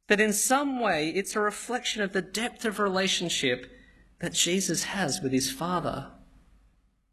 that 0.07 0.19
in 0.19 0.33
some 0.33 0.79
way 0.79 1.09
it's 1.09 1.35
a 1.35 1.39
reflection 1.39 2.01
of 2.01 2.11
the 2.11 2.21
depth 2.21 2.65
of 2.65 2.79
relationship 2.79 3.71
that 4.19 4.33
Jesus 4.33 4.83
has 4.85 5.21
with 5.21 5.31
his 5.31 5.51
Father. 5.51 6.11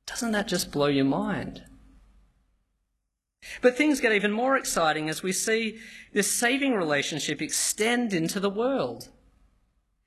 Doesn't 0.07 0.33
that 0.33 0.49
just 0.49 0.73
blow 0.73 0.87
your 0.87 1.05
mind? 1.05 1.63
But 3.63 3.77
things 3.77 4.01
get 4.01 4.13
even 4.13 4.33
more 4.33 4.57
exciting 4.57 5.09
as 5.09 5.23
we 5.23 5.33
see 5.33 5.79
this 6.13 6.33
saving 6.33 6.75
relationship 6.75 7.41
extend 7.41 8.13
into 8.13 8.41
the 8.41 8.51
world. 8.51 9.11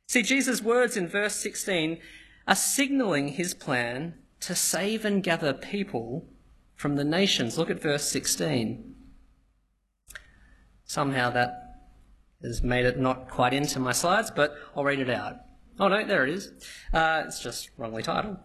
See, 0.08 0.22
Jesus' 0.22 0.62
words 0.62 0.98
in 0.98 1.08
verse 1.08 1.36
16 1.36 2.00
are 2.48 2.56
signaling 2.56 3.30
his 3.30 3.54
plan 3.54 4.16
to 4.42 4.56
save 4.56 5.06
and 5.06 5.24
gather 5.24 5.54
people 5.54 6.28
from 6.76 6.96
the 6.96 7.04
nations. 7.04 7.58
Look 7.58 7.70
at 7.70 7.82
verse 7.82 8.10
16. 8.10 8.96
Somehow 10.84 11.30
that 11.30 11.62
has 12.42 12.62
made 12.62 12.86
it 12.86 13.00
not 13.00 13.30
quite 13.30 13.54
into 13.54 13.80
my 13.80 13.92
slides, 13.92 14.32
but 14.32 14.56
I'll 14.76 14.84
read 14.84 15.00
it 15.00 15.10
out. 15.10 15.38
Oh 15.80 15.88
no, 15.88 16.06
there 16.06 16.26
it 16.26 16.34
is. 16.34 16.52
Uh, 16.92 17.24
it's 17.26 17.40
just 17.40 17.70
wrongly 17.78 18.04
titled. 18.04 18.38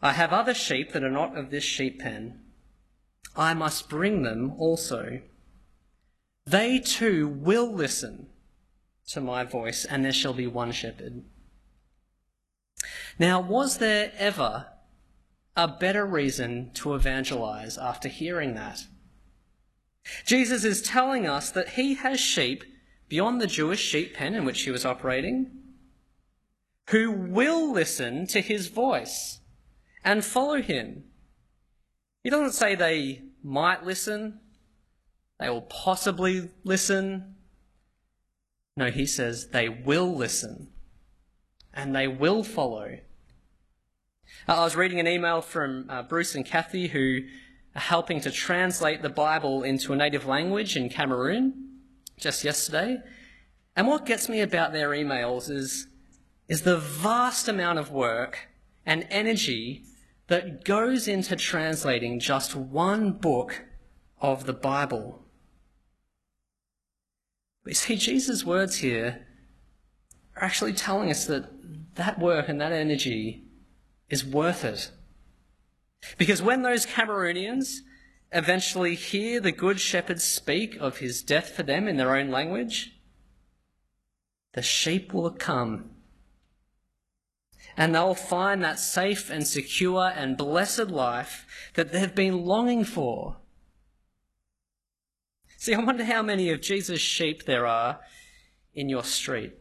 I 0.00 0.12
have 0.12 0.32
other 0.32 0.54
sheep 0.54 0.92
that 0.92 1.04
are 1.04 1.10
not 1.10 1.36
of 1.36 1.50
this 1.50 1.64
sheep 1.64 2.00
pen. 2.00 2.40
I 3.36 3.54
must 3.54 3.88
bring 3.88 4.22
them 4.22 4.52
also. 4.58 5.20
They 6.46 6.78
too 6.78 7.28
will 7.28 7.72
listen 7.72 8.28
to 9.08 9.20
my 9.20 9.44
voice, 9.44 9.84
and 9.84 10.04
there 10.04 10.12
shall 10.12 10.34
be 10.34 10.46
one 10.46 10.72
shepherd. 10.72 11.24
Now, 13.18 13.40
was 13.40 13.78
there 13.78 14.12
ever 14.16 14.66
a 15.56 15.68
better 15.68 16.06
reason 16.06 16.70
to 16.74 16.94
evangelize 16.94 17.76
after 17.76 18.08
hearing 18.08 18.54
that. 18.54 18.86
Jesus 20.24 20.64
is 20.64 20.82
telling 20.82 21.26
us 21.26 21.50
that 21.50 21.70
he 21.70 21.94
has 21.94 22.18
sheep 22.18 22.64
beyond 23.08 23.40
the 23.40 23.46
Jewish 23.46 23.80
sheep 23.80 24.14
pen 24.14 24.34
in 24.34 24.44
which 24.44 24.62
he 24.62 24.70
was 24.70 24.84
operating 24.84 25.50
who 26.88 27.10
will 27.12 27.72
listen 27.72 28.26
to 28.26 28.40
his 28.40 28.66
voice 28.66 29.40
and 30.04 30.24
follow 30.24 30.60
him. 30.60 31.04
He 32.22 32.30
doesn't 32.30 32.52
say 32.52 32.74
they 32.74 33.22
might 33.42 33.84
listen, 33.84 34.40
they 35.40 35.48
will 35.48 35.62
possibly 35.62 36.50
listen. 36.62 37.34
No, 38.76 38.90
he 38.90 39.06
says 39.06 39.48
they 39.48 39.68
will 39.68 40.14
listen 40.14 40.68
and 41.74 41.94
they 41.94 42.06
will 42.06 42.44
follow. 42.44 42.98
I 44.46 44.60
was 44.60 44.76
reading 44.76 45.00
an 45.00 45.08
email 45.08 45.40
from 45.40 45.86
uh, 45.88 46.02
Bruce 46.02 46.34
and 46.34 46.46
Kathy 46.46 46.88
who 46.88 47.22
are 47.74 47.80
helping 47.80 48.20
to 48.20 48.30
translate 48.30 49.02
the 49.02 49.08
Bible 49.08 49.62
into 49.62 49.92
a 49.92 49.96
native 49.96 50.26
language 50.26 50.76
in 50.76 50.88
Cameroon 50.88 51.70
just 52.18 52.44
yesterday. 52.44 52.98
And 53.74 53.86
what 53.86 54.06
gets 54.06 54.28
me 54.28 54.40
about 54.40 54.72
their 54.72 54.90
emails 54.90 55.50
is, 55.50 55.88
is 56.48 56.62
the 56.62 56.78
vast 56.78 57.48
amount 57.48 57.78
of 57.78 57.90
work 57.90 58.48
and 58.86 59.06
energy 59.10 59.84
that 60.28 60.64
goes 60.64 61.08
into 61.08 61.36
translating 61.36 62.20
just 62.20 62.54
one 62.54 63.12
book 63.12 63.64
of 64.20 64.46
the 64.46 64.52
Bible. 64.52 65.24
We 67.64 67.74
see 67.74 67.96
Jesus' 67.96 68.44
words 68.44 68.76
here 68.78 69.26
are 70.36 70.44
actually 70.44 70.72
telling 70.72 71.10
us 71.10 71.26
that 71.26 71.50
that 71.94 72.18
work 72.18 72.48
and 72.48 72.60
that 72.60 72.72
energy 72.72 73.44
is 74.08 74.24
worth 74.24 74.64
it. 74.64 74.90
Because 76.18 76.42
when 76.42 76.62
those 76.62 76.86
Cameroonians 76.86 77.78
eventually 78.32 78.94
hear 78.94 79.40
the 79.40 79.52
Good 79.52 79.78
Shepherd 79.78 80.20
speak 80.20 80.76
of 80.80 80.98
his 80.98 81.22
death 81.22 81.50
for 81.50 81.62
them 81.62 81.86
in 81.86 81.96
their 81.96 82.16
own 82.16 82.30
language, 82.30 82.98
the 84.54 84.62
sheep 84.62 85.12
will 85.12 85.30
come 85.30 85.90
and 87.76 87.94
they'll 87.94 88.14
find 88.14 88.62
that 88.62 88.78
safe 88.78 89.30
and 89.30 89.46
secure 89.46 90.12
and 90.14 90.36
blessed 90.36 90.88
life 90.88 91.46
that 91.74 91.92
they've 91.92 92.14
been 92.14 92.44
longing 92.44 92.84
for. 92.84 93.36
See, 95.56 95.74
I 95.74 95.78
wonder 95.78 96.04
how 96.04 96.22
many 96.22 96.50
of 96.50 96.60
Jesus' 96.60 97.00
sheep 97.00 97.44
there 97.44 97.66
are 97.66 98.00
in 98.74 98.88
your 98.88 99.04
street, 99.04 99.52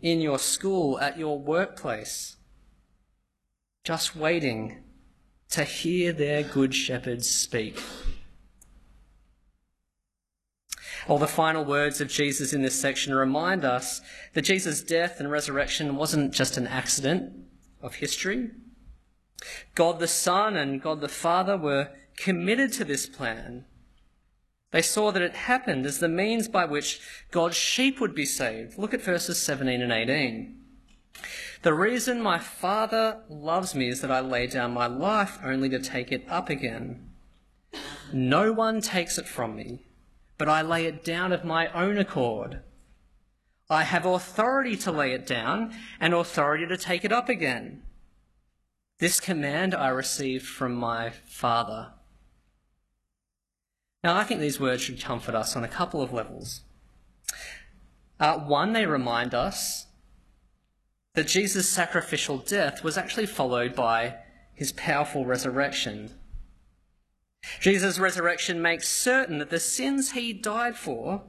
in 0.00 0.20
your 0.20 0.38
school, 0.38 0.98
at 0.98 1.18
your 1.18 1.38
workplace 1.38 2.36
just 3.84 4.14
waiting 4.14 4.82
to 5.50 5.64
hear 5.64 6.12
their 6.12 6.42
good 6.42 6.74
shepherds 6.74 7.28
speak. 7.28 7.80
Well, 11.08 11.18
the 11.18 11.26
final 11.26 11.64
words 11.64 12.00
of 12.00 12.08
Jesus 12.08 12.52
in 12.52 12.62
this 12.62 12.80
section 12.80 13.14
remind 13.14 13.64
us 13.64 14.00
that 14.34 14.42
Jesus' 14.42 14.82
death 14.82 15.18
and 15.18 15.30
resurrection 15.30 15.96
wasn't 15.96 16.32
just 16.32 16.56
an 16.56 16.66
accident 16.66 17.32
of 17.82 17.96
history. 17.96 18.50
God 19.74 19.98
the 19.98 20.08
Son 20.08 20.56
and 20.56 20.82
God 20.82 21.00
the 21.00 21.08
Father 21.08 21.56
were 21.56 21.90
committed 22.16 22.72
to 22.74 22.84
this 22.84 23.06
plan. 23.06 23.64
They 24.72 24.82
saw 24.82 25.10
that 25.10 25.22
it 25.22 25.34
happened 25.34 25.86
as 25.86 25.98
the 25.98 26.08
means 26.08 26.46
by 26.46 26.64
which 26.64 27.00
God's 27.30 27.56
sheep 27.56 28.00
would 28.00 28.14
be 28.14 28.26
saved. 28.26 28.78
Look 28.78 28.94
at 28.94 29.02
verses 29.02 29.40
17 29.40 29.82
and 29.82 29.92
18. 29.92 30.56
The 31.62 31.74
reason 31.74 32.22
my 32.22 32.38
Father 32.38 33.20
loves 33.28 33.74
me 33.74 33.88
is 33.88 34.00
that 34.00 34.12
I 34.12 34.20
lay 34.20 34.46
down 34.46 34.72
my 34.72 34.86
life 34.86 35.38
only 35.44 35.68
to 35.70 35.78
take 35.78 36.12
it 36.12 36.24
up 36.28 36.48
again. 36.48 37.10
No 38.12 38.52
one 38.52 38.80
takes 38.80 39.18
it 39.18 39.26
from 39.26 39.56
me, 39.56 39.84
but 40.40 40.48
I 40.48 40.62
lay 40.62 40.86
it 40.86 41.04
down 41.04 41.32
of 41.32 41.44
my 41.44 41.68
own 41.72 41.98
accord. 41.98 42.62
I 43.68 43.82
have 43.82 44.06
authority 44.06 44.74
to 44.74 44.90
lay 44.90 45.12
it 45.12 45.26
down 45.26 45.74
and 46.00 46.14
authority 46.14 46.66
to 46.66 46.78
take 46.78 47.04
it 47.04 47.12
up 47.12 47.28
again. 47.28 47.82
This 49.00 49.20
command 49.20 49.74
I 49.74 49.88
received 49.88 50.46
from 50.46 50.72
my 50.74 51.10
Father. 51.10 51.92
Now, 54.02 54.16
I 54.16 54.24
think 54.24 54.40
these 54.40 54.58
words 54.58 54.80
should 54.80 54.98
comfort 54.98 55.34
us 55.34 55.56
on 55.56 55.62
a 55.62 55.68
couple 55.68 56.00
of 56.00 56.10
levels. 56.10 56.62
Uh, 58.18 58.38
one, 58.38 58.72
they 58.72 58.86
remind 58.86 59.34
us 59.34 59.88
that 61.12 61.26
Jesus' 61.26 61.68
sacrificial 61.68 62.38
death 62.38 62.82
was 62.82 62.96
actually 62.96 63.26
followed 63.26 63.74
by 63.74 64.14
his 64.54 64.72
powerful 64.72 65.26
resurrection. 65.26 66.12
Jesus' 67.60 67.98
resurrection 67.98 68.60
makes 68.60 68.88
certain 68.88 69.38
that 69.38 69.50
the 69.50 69.60
sins 69.60 70.12
he 70.12 70.32
died 70.32 70.76
for 70.76 71.22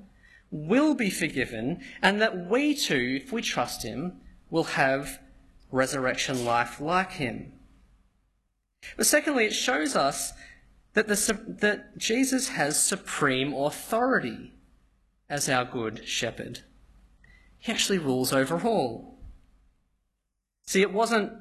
will 0.50 0.94
be 0.94 1.10
forgiven, 1.10 1.82
and 2.02 2.22
that 2.22 2.50
we 2.50 2.76
too, 2.76 3.22
if 3.24 3.32
we 3.32 3.42
trust 3.42 3.84
him, 3.84 4.20
will 4.50 4.66
have 4.66 5.20
resurrection 5.72 6.44
life 6.44 6.82
like 6.82 7.14
him. 7.14 7.54
But 8.98 9.06
secondly, 9.06 9.46
it 9.46 9.54
shows 9.54 9.96
us 9.96 10.34
that, 10.94 11.08
the, 11.08 11.56
that 11.60 11.98
Jesus 11.98 12.50
has 12.50 12.82
supreme 12.82 13.54
authority 13.54 14.52
as 15.30 15.48
our 15.48 15.64
good 15.64 16.06
shepherd. 16.08 16.60
He 17.58 17.72
actually 17.72 18.00
rules 18.00 18.34
over 18.34 18.60
all. 18.68 19.20
See, 20.66 20.82
it 20.82 20.92
wasn't 20.92 21.32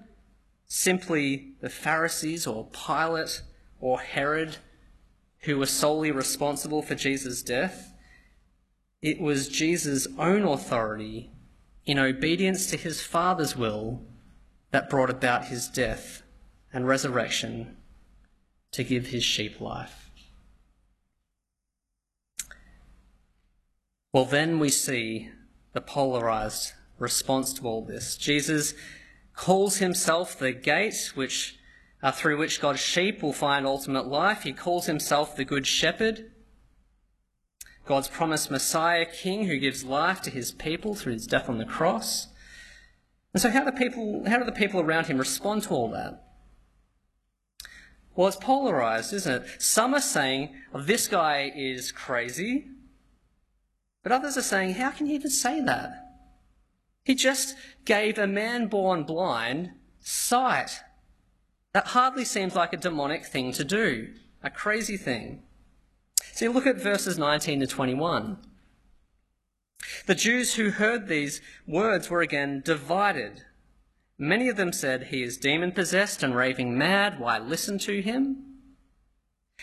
simply 0.66 1.54
the 1.61 1.70
Pharisees 1.70 2.46
or 2.46 2.68
Pilate 2.68 3.42
or 3.81 4.01
Herod 4.01 4.59
who 5.40 5.59
were 5.59 5.66
solely 5.66 6.11
responsible 6.11 6.83
for 6.83 6.95
Jesus' 6.95 7.43
death. 7.43 7.95
It 9.01 9.21
was 9.21 9.49
Jesus' 9.49 10.07
own 10.19 10.43
authority 10.43 11.31
in 11.87 11.99
obedience 11.99 12.66
to 12.71 12.77
his 12.77 13.03
Father's 13.03 13.57
will 13.57 14.03
that 14.71 14.90
brought 14.90 15.11
about 15.11 15.47
his 15.47 15.69
death 15.69 16.23
and 16.73 16.87
resurrection 16.87 17.77
to 18.73 18.85
give 18.85 19.07
his 19.07 19.25
sheep 19.25 19.61
life. 19.61 20.11
Well, 24.12 24.25
then 24.25 24.59
we 24.59 24.69
see 24.69 25.31
the 25.73 25.81
polarized 25.81 26.73
response 26.99 27.53
to 27.55 27.66
all 27.66 27.85
this. 27.85 28.16
Jesus 28.16 28.75
calls 29.35 29.79
himself 29.79 30.38
the 30.38 30.53
gate 30.53 31.12
which 31.14 31.60
uh, 32.03 32.13
through 32.13 32.39
which 32.39 32.61
God's 32.61 32.81
sheep 32.81 33.23
will 33.23 33.33
find 33.33 33.67
ultimate 33.67 34.07
life. 34.07 34.43
He 34.43 34.53
calls 34.53 34.87
himself 34.87 35.37
the 35.37 35.45
Good 35.45 35.67
Shepherd, 35.67 36.31
God's 37.87 38.09
promised 38.09 38.51
Messiah 38.51 39.05
King 39.05 39.47
who 39.47 39.59
gives 39.59 39.85
life 39.85 40.23
to 40.23 40.31
his 40.31 40.53
people 40.53 40.95
through 40.95 41.15
his 41.15 41.27
death 41.27 41.49
on 41.49 41.59
the 41.59 41.65
cross. 41.65 42.29
And 43.33 43.41
so, 43.41 43.51
how 43.51 43.65
do, 43.65 43.73
people, 43.73 44.25
how 44.29 44.39
do 44.39 44.45
the 44.45 44.53
people 44.53 44.81
around 44.81 45.07
him 45.07 45.19
respond 45.19 45.65
to 45.65 45.71
all 45.71 45.91
that? 45.91 46.25
Well, 48.15 48.29
it's 48.29 48.37
polarized, 48.37 49.13
isn't 49.13 49.43
it? 49.43 49.63
Some 49.63 49.95
are 49.95 50.01
saying, 50.01 50.55
this 50.75 51.09
guy 51.09 51.53
is 51.55 51.93
crazy. 51.93 52.67
But 54.03 54.13
others 54.13 54.37
are 54.37 54.43
saying, 54.43 54.75
how 54.75 54.91
can 54.91 55.07
he 55.07 55.15
even 55.15 55.31
say 55.31 55.61
that? 55.61 55.91
He 57.05 57.15
just 57.15 57.57
gave 57.85 58.19
a 58.19 58.27
man 58.27 58.67
born 58.67 59.05
blind 59.05 59.73
sight. 60.01 60.81
That 61.72 61.88
hardly 61.88 62.24
seems 62.24 62.54
like 62.54 62.72
a 62.72 62.76
demonic 62.76 63.24
thing 63.24 63.52
to 63.52 63.64
do, 63.64 64.09
a 64.42 64.50
crazy 64.50 64.96
thing. 64.96 65.42
See, 66.33 66.48
look 66.48 66.66
at 66.66 66.76
verses 66.76 67.18
19 67.18 67.61
to 67.61 67.66
21. 67.66 68.38
The 70.06 70.14
Jews 70.14 70.54
who 70.54 70.70
heard 70.70 71.06
these 71.06 71.40
words 71.66 72.11
were 72.11 72.22
again 72.22 72.62
divided. 72.64 73.44
Many 74.18 74.48
of 74.48 74.56
them 74.56 74.72
said, 74.72 75.04
He 75.04 75.22
is 75.22 75.38
demon 75.38 75.72
possessed 75.72 76.22
and 76.22 76.35
raving 76.35 76.76
mad. 76.76 77.18
Why 77.18 77.38
listen 77.38 77.78
to 77.80 78.02
him? 78.02 78.44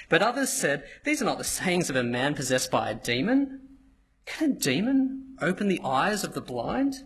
But 0.10 0.22
others 0.22 0.52
said, 0.52 0.84
These 1.04 1.22
are 1.22 1.26
not 1.26 1.38
the 1.38 1.44
sayings 1.44 1.90
of 1.90 1.96
a 1.96 2.04
man 2.04 2.34
possessed 2.34 2.72
by 2.72 2.90
a 2.90 2.96
demon. 2.96 3.62
Can 4.26 4.52
a 4.52 4.54
demon 4.56 5.36
open 5.42 5.68
the 5.68 5.82
eyes 5.84 6.24
of 6.24 6.34
the 6.34 6.42
blind? 6.42 7.04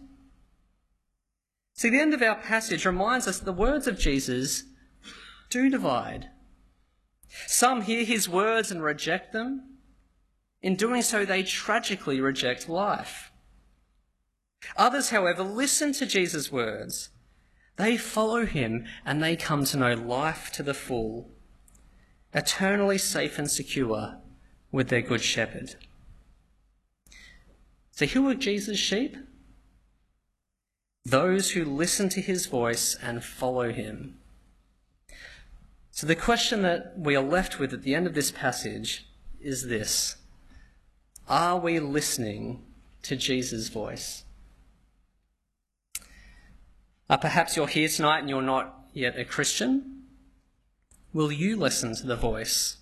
See, 1.74 1.90
the 1.90 2.00
end 2.00 2.14
of 2.14 2.22
our 2.22 2.36
passage 2.36 2.86
reminds 2.86 3.28
us 3.28 3.40
that 3.40 3.46
the 3.46 3.54
words 3.54 3.88
of 3.88 4.00
Jesus 4.00 4.64
do 5.52 5.70
divide. 5.70 6.30
Some 7.48 7.82
hear 7.82 8.04
his 8.04 8.28
words 8.28 8.72
and 8.72 8.84
reject 8.84 9.32
them. 9.32 9.78
In 10.62 10.76
doing 10.76 11.02
so, 11.02 11.26
they 11.26 11.44
tragically 11.44 12.20
reject 12.20 12.68
life. 12.68 13.32
Others, 14.78 15.10
however, 15.10 15.44
listen 15.44 15.92
to 15.94 16.06
Jesus' 16.06 16.52
words. 16.52 17.10
They 17.78 17.98
follow 17.98 18.46
him 18.46 18.86
and 19.06 19.24
they 19.24 19.36
come 19.36 19.66
to 19.66 19.78
know 19.78 19.94
life 19.94 20.52
to 20.54 20.64
the 20.64 20.74
full, 20.74 21.32
eternally 22.34 22.98
safe 22.98 23.40
and 23.40 23.50
secure 23.50 24.18
with 24.72 24.90
their 24.90 25.02
good 25.02 25.22
shepherd. 25.22 25.76
So, 27.92 28.06
who 28.06 28.28
are 28.30 28.36
Jesus' 28.36 28.78
sheep? 28.78 29.18
Those 31.04 31.52
who 31.52 31.66
listen 31.66 32.10
to 32.10 32.22
his 32.22 32.46
voice 32.46 32.96
and 33.02 33.24
follow 33.24 33.72
him. 33.72 34.21
So, 35.92 36.08
the 36.08 36.16
question 36.16 36.62
that 36.62 36.94
we 36.98 37.16
are 37.16 37.24
left 37.24 37.60
with 37.60 37.74
at 37.74 37.84
the 37.84 37.94
end 37.94 38.08
of 38.08 38.14
this 38.14 38.32
passage 38.32 39.06
is 39.42 39.68
this 39.68 40.16
Are 41.28 41.60
we 41.60 41.80
listening 41.80 42.64
to 43.04 43.16
Jesus' 43.16 43.68
voice? 43.68 44.24
Uh, 47.10 47.18
perhaps 47.18 47.58
you're 47.58 47.68
here 47.68 47.90
tonight 47.90 48.20
and 48.20 48.30
you're 48.30 48.42
not 48.42 48.86
yet 48.94 49.20
a 49.20 49.26
Christian. 49.26 50.04
Will 51.14 51.32
you 51.32 51.58
listen 51.58 51.94
to 51.96 52.08
the 52.08 52.16
voice 52.16 52.78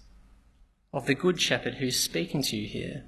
of 0.93 1.08
the 1.08 1.15
Good 1.15 1.41
Shepherd 1.41 1.76
who's 1.76 2.00
speaking 2.00 2.43
to 2.43 2.56
you 2.56 2.67
here? 2.67 3.06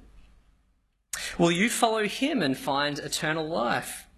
Will 1.38 1.52
you 1.52 1.70
follow 1.70 2.08
him 2.08 2.42
and 2.42 2.58
find 2.58 2.98
eternal 2.98 3.48
life? 3.48 4.08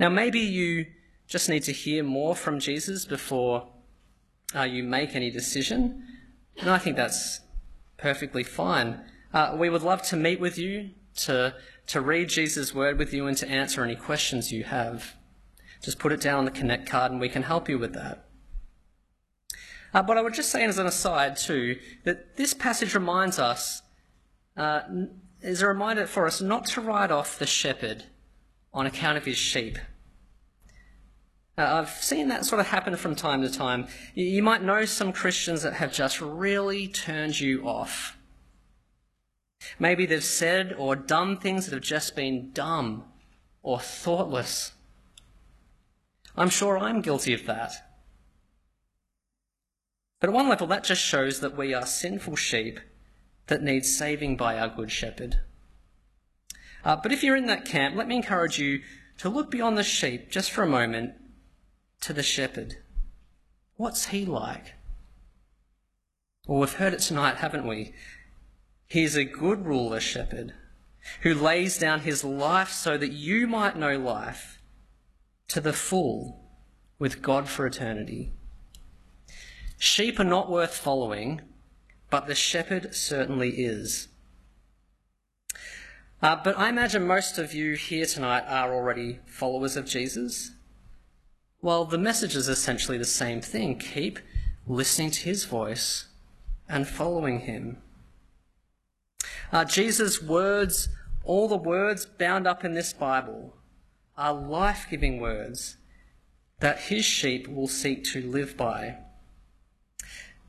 Now, 0.00 0.08
maybe 0.08 0.40
you 0.40 0.86
just 1.28 1.48
need 1.48 1.62
to 1.62 1.72
hear 1.72 2.02
more 2.02 2.34
from 2.34 2.58
Jesus 2.58 3.04
before 3.04 3.68
uh, 4.54 4.62
you 4.62 4.82
make 4.82 5.14
any 5.14 5.30
decision, 5.30 6.04
and 6.58 6.70
I 6.70 6.78
think 6.78 6.96
that's 6.96 7.40
perfectly 7.96 8.44
fine. 8.44 9.00
Uh, 9.32 9.56
we 9.58 9.70
would 9.70 9.82
love 9.82 10.02
to 10.02 10.16
meet 10.16 10.40
with 10.40 10.58
you, 10.58 10.90
to, 11.16 11.54
to 11.86 12.00
read 12.00 12.28
Jesus' 12.28 12.74
word 12.74 12.98
with 12.98 13.14
you, 13.14 13.26
and 13.26 13.36
to 13.38 13.48
answer 13.48 13.82
any 13.82 13.96
questions 13.96 14.52
you 14.52 14.64
have. 14.64 15.16
Just 15.82 15.98
put 15.98 16.12
it 16.12 16.20
down 16.20 16.38
on 16.40 16.44
the 16.44 16.50
Connect 16.50 16.86
card, 16.86 17.12
and 17.12 17.20
we 17.20 17.28
can 17.28 17.42
help 17.42 17.68
you 17.68 17.78
with 17.78 17.94
that. 17.94 18.26
Uh, 19.94 20.02
but 20.02 20.16
I 20.16 20.22
would 20.22 20.34
just 20.34 20.50
say, 20.50 20.64
as 20.64 20.78
an 20.78 20.86
aside, 20.86 21.36
too, 21.36 21.78
that 22.04 22.36
this 22.36 22.54
passage 22.54 22.94
reminds 22.94 23.38
us, 23.38 23.82
uh, 24.56 24.82
is 25.42 25.60
a 25.60 25.66
reminder 25.66 26.06
for 26.06 26.26
us 26.26 26.40
not 26.40 26.66
to 26.66 26.80
write 26.80 27.10
off 27.10 27.38
the 27.38 27.46
shepherd 27.46 28.04
on 28.72 28.86
account 28.86 29.18
of 29.18 29.24
his 29.24 29.36
sheep. 29.36 29.78
Uh, 31.62 31.78
I've 31.80 31.90
seen 31.90 32.28
that 32.28 32.44
sort 32.44 32.60
of 32.60 32.66
happen 32.66 32.96
from 32.96 33.14
time 33.14 33.42
to 33.42 33.50
time. 33.50 33.86
You 34.14 34.42
might 34.42 34.62
know 34.62 34.84
some 34.84 35.12
Christians 35.12 35.62
that 35.62 35.74
have 35.74 35.92
just 35.92 36.20
really 36.20 36.88
turned 36.88 37.38
you 37.38 37.66
off. 37.66 38.18
Maybe 39.78 40.04
they've 40.04 40.24
said 40.24 40.74
or 40.76 40.96
done 40.96 41.36
things 41.36 41.66
that 41.66 41.74
have 41.74 41.84
just 41.84 42.16
been 42.16 42.50
dumb 42.52 43.04
or 43.62 43.78
thoughtless. 43.78 44.72
I'm 46.36 46.48
sure 46.48 46.78
I'm 46.78 47.00
guilty 47.00 47.32
of 47.32 47.46
that. 47.46 47.72
But 50.18 50.30
at 50.30 50.34
one 50.34 50.48
level, 50.48 50.66
that 50.66 50.84
just 50.84 51.02
shows 51.02 51.38
that 51.40 51.56
we 51.56 51.72
are 51.74 51.86
sinful 51.86 52.36
sheep 52.36 52.80
that 53.46 53.62
need 53.62 53.84
saving 53.84 54.36
by 54.36 54.58
our 54.58 54.68
Good 54.68 54.90
Shepherd. 54.90 55.40
Uh, 56.84 56.96
but 56.96 57.12
if 57.12 57.22
you're 57.22 57.36
in 57.36 57.46
that 57.46 57.64
camp, 57.64 57.94
let 57.94 58.08
me 58.08 58.16
encourage 58.16 58.58
you 58.58 58.80
to 59.18 59.28
look 59.28 59.50
beyond 59.50 59.78
the 59.78 59.84
sheep 59.84 60.28
just 60.28 60.50
for 60.50 60.64
a 60.64 60.68
moment 60.68 61.14
to 62.02 62.12
the 62.12 62.22
shepherd. 62.22 62.76
What's 63.76 64.06
he 64.06 64.24
like? 64.24 64.74
Well, 66.46 66.60
we've 66.60 66.72
heard 66.74 66.92
it 66.92 67.00
tonight, 67.00 67.36
haven't 67.36 67.66
we? 67.66 67.94
He's 68.86 69.16
a 69.16 69.24
good 69.24 69.64
ruler 69.64 70.00
shepherd 70.00 70.52
who 71.22 71.34
lays 71.34 71.78
down 71.78 72.00
his 72.00 72.22
life 72.22 72.70
so 72.70 72.96
that 72.98 73.12
you 73.12 73.46
might 73.46 73.76
know 73.76 73.96
life 73.98 74.60
to 75.48 75.60
the 75.60 75.72
full 75.72 76.40
with 76.98 77.22
God 77.22 77.48
for 77.48 77.66
eternity. 77.66 78.32
Sheep 79.78 80.20
are 80.20 80.24
not 80.24 80.50
worth 80.50 80.76
following, 80.76 81.40
but 82.10 82.26
the 82.26 82.34
shepherd 82.34 82.94
certainly 82.94 83.50
is. 83.50 84.08
Uh, 86.22 86.36
but 86.42 86.56
I 86.56 86.68
imagine 86.68 87.06
most 87.06 87.38
of 87.38 87.52
you 87.52 87.74
here 87.74 88.06
tonight 88.06 88.44
are 88.46 88.72
already 88.72 89.18
followers 89.26 89.76
of 89.76 89.86
Jesus. 89.86 90.52
Well, 91.64 91.84
the 91.84 91.96
message 91.96 92.34
is 92.34 92.48
essentially 92.48 92.98
the 92.98 93.04
same 93.04 93.40
thing. 93.40 93.78
Keep 93.78 94.18
listening 94.66 95.12
to 95.12 95.20
his 95.20 95.44
voice 95.44 96.06
and 96.68 96.88
following 96.88 97.40
him. 97.40 97.78
Uh, 99.52 99.64
Jesus' 99.64 100.20
words 100.20 100.88
all 101.24 101.46
the 101.46 101.56
words 101.56 102.04
bound 102.04 102.48
up 102.48 102.64
in 102.64 102.74
this 102.74 102.92
Bible 102.92 103.54
are 104.18 104.34
life 104.34 104.88
giving 104.90 105.20
words 105.20 105.76
that 106.58 106.80
his 106.80 107.04
sheep 107.04 107.46
will 107.46 107.68
seek 107.68 108.02
to 108.06 108.22
live 108.22 108.56
by. 108.56 108.96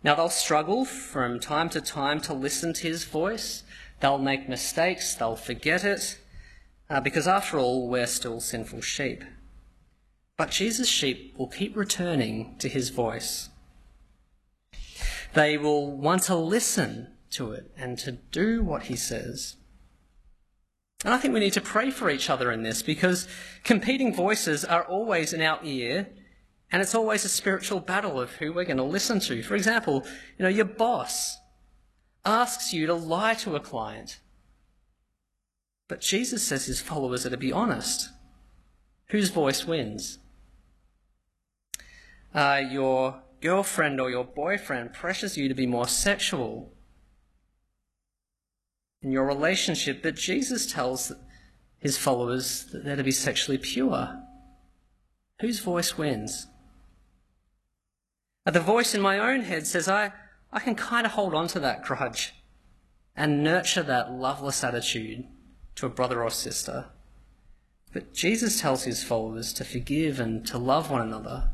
Now, 0.04 0.16
they'll 0.16 0.30
struggle 0.30 0.84
from 0.84 1.40
time 1.40 1.70
to 1.70 1.82
time 1.82 2.22
to 2.22 2.34
listen 2.34 2.74
to 2.74 2.88
his 2.88 3.04
voice. 3.04 3.62
They'll 4.00 4.18
make 4.18 4.50
mistakes, 4.50 5.14
they'll 5.14 5.36
forget 5.36 5.84
it, 5.84 6.18
uh, 6.90 7.02
because 7.02 7.28
after 7.28 7.60
all, 7.60 7.88
we're 7.88 8.08
still 8.08 8.42
sinful 8.42 8.82
sheep. 8.82 9.24
But 10.38 10.52
Jesus' 10.52 10.90
sheep 10.90 11.36
will 11.38 11.48
keep 11.48 11.76
returning 11.76 12.56
to 12.60 12.68
his 12.68 12.90
voice. 12.90 13.50
They 15.34 15.58
will 15.58 15.96
want 15.96 16.24
to 16.24 16.36
listen 16.36 17.08
to 17.32 17.52
it 17.52 17.72
and 17.78 17.98
to 18.00 18.12
do 18.12 18.64
what 18.64 18.84
he 18.84 18.96
says. 18.96 19.56
And 21.04 21.14
I 21.14 21.18
think 21.18 21.34
we 21.34 21.40
need 21.40 21.54
to 21.54 21.62
pray 21.62 21.92
for 21.92 22.10
each 22.10 22.30
other 22.30 22.52
in 22.52 22.64
this 22.64 22.82
because 22.82 23.28
competing 23.64 24.14
voices 24.14 24.64
are 24.64 24.84
always 24.84 25.34
in 25.34 25.42
our 25.42 25.60
ear 25.64 26.08
and 26.72 26.82
it's 26.82 26.96
always 26.96 27.26
a 27.26 27.30
spiritual 27.30 27.80
battle 27.80 28.20
of 28.20 28.32
who 28.32 28.54
we're 28.54 28.66
going 28.66 28.78
to 28.78 28.84
listen 28.84 29.20
to. 29.22 29.44
For 29.44 29.56
example, 29.56 30.06
you 30.38 30.44
know, 30.44 30.50
your 30.50 30.66
boss 30.66 31.38
asks 32.26 32.74
you 32.74 32.88
to 32.88 32.94
lie 32.94 33.34
to 33.36 33.56
a 33.56 33.60
client. 33.60 34.20
But 35.88 36.02
Jesus 36.02 36.42
says 36.42 36.66
his 36.66 36.82
followers 36.82 37.26
are 37.26 37.30
to 37.30 37.38
be 37.38 37.52
honest. 37.52 38.10
Whose 39.10 39.30
voice 39.30 39.66
wins? 39.66 40.20
Uh, 42.34 42.62
your 42.70 43.22
girlfriend 43.42 44.00
or 44.00 44.10
your 44.10 44.24
boyfriend 44.24 44.94
pressures 44.94 45.38
you 45.38 45.48
to 45.48 45.54
be 45.54 45.68
more 45.68 45.88
sexual 45.88 46.74
in 49.02 49.12
your 49.12 49.26
relationship, 49.26 50.02
but 50.02 50.16
Jesus 50.16 50.72
tells 50.72 51.12
his 51.78 51.98
followers 51.98 52.66
that 52.72 52.86
they're 52.86 52.96
to 52.96 53.04
be 53.04 53.12
sexually 53.12 53.58
pure. 53.58 54.20
Whose 55.42 55.60
voice 55.60 55.98
wins? 55.98 56.48
The 58.46 58.60
voice 58.60 58.96
in 58.96 59.02
my 59.02 59.20
own 59.20 59.42
head 59.42 59.68
says, 59.68 59.88
I, 59.88 60.14
I 60.52 60.60
can 60.60 60.76
kind 60.76 61.06
of 61.06 61.14
hold 61.14 61.34
on 61.34 61.48
to 61.50 61.60
that 61.60 61.84
grudge 61.84 62.34
and 63.16 63.44
nurture 63.44 63.84
that 63.84 64.12
loveless 64.12 64.64
attitude 64.64 65.26
to 65.76 65.86
a 65.86 65.90
brother 65.90 66.24
or 66.24 66.30
sister. 66.30 66.86
But 67.92 68.14
Jesus 68.14 68.60
tells 68.60 68.84
his 68.84 69.04
followers 69.04 69.54
to 69.54 69.66
forgive 69.66 70.20
and 70.20 70.46
to 70.48 70.58
love 70.58 70.90
one 70.90 71.02
another. 71.02 71.52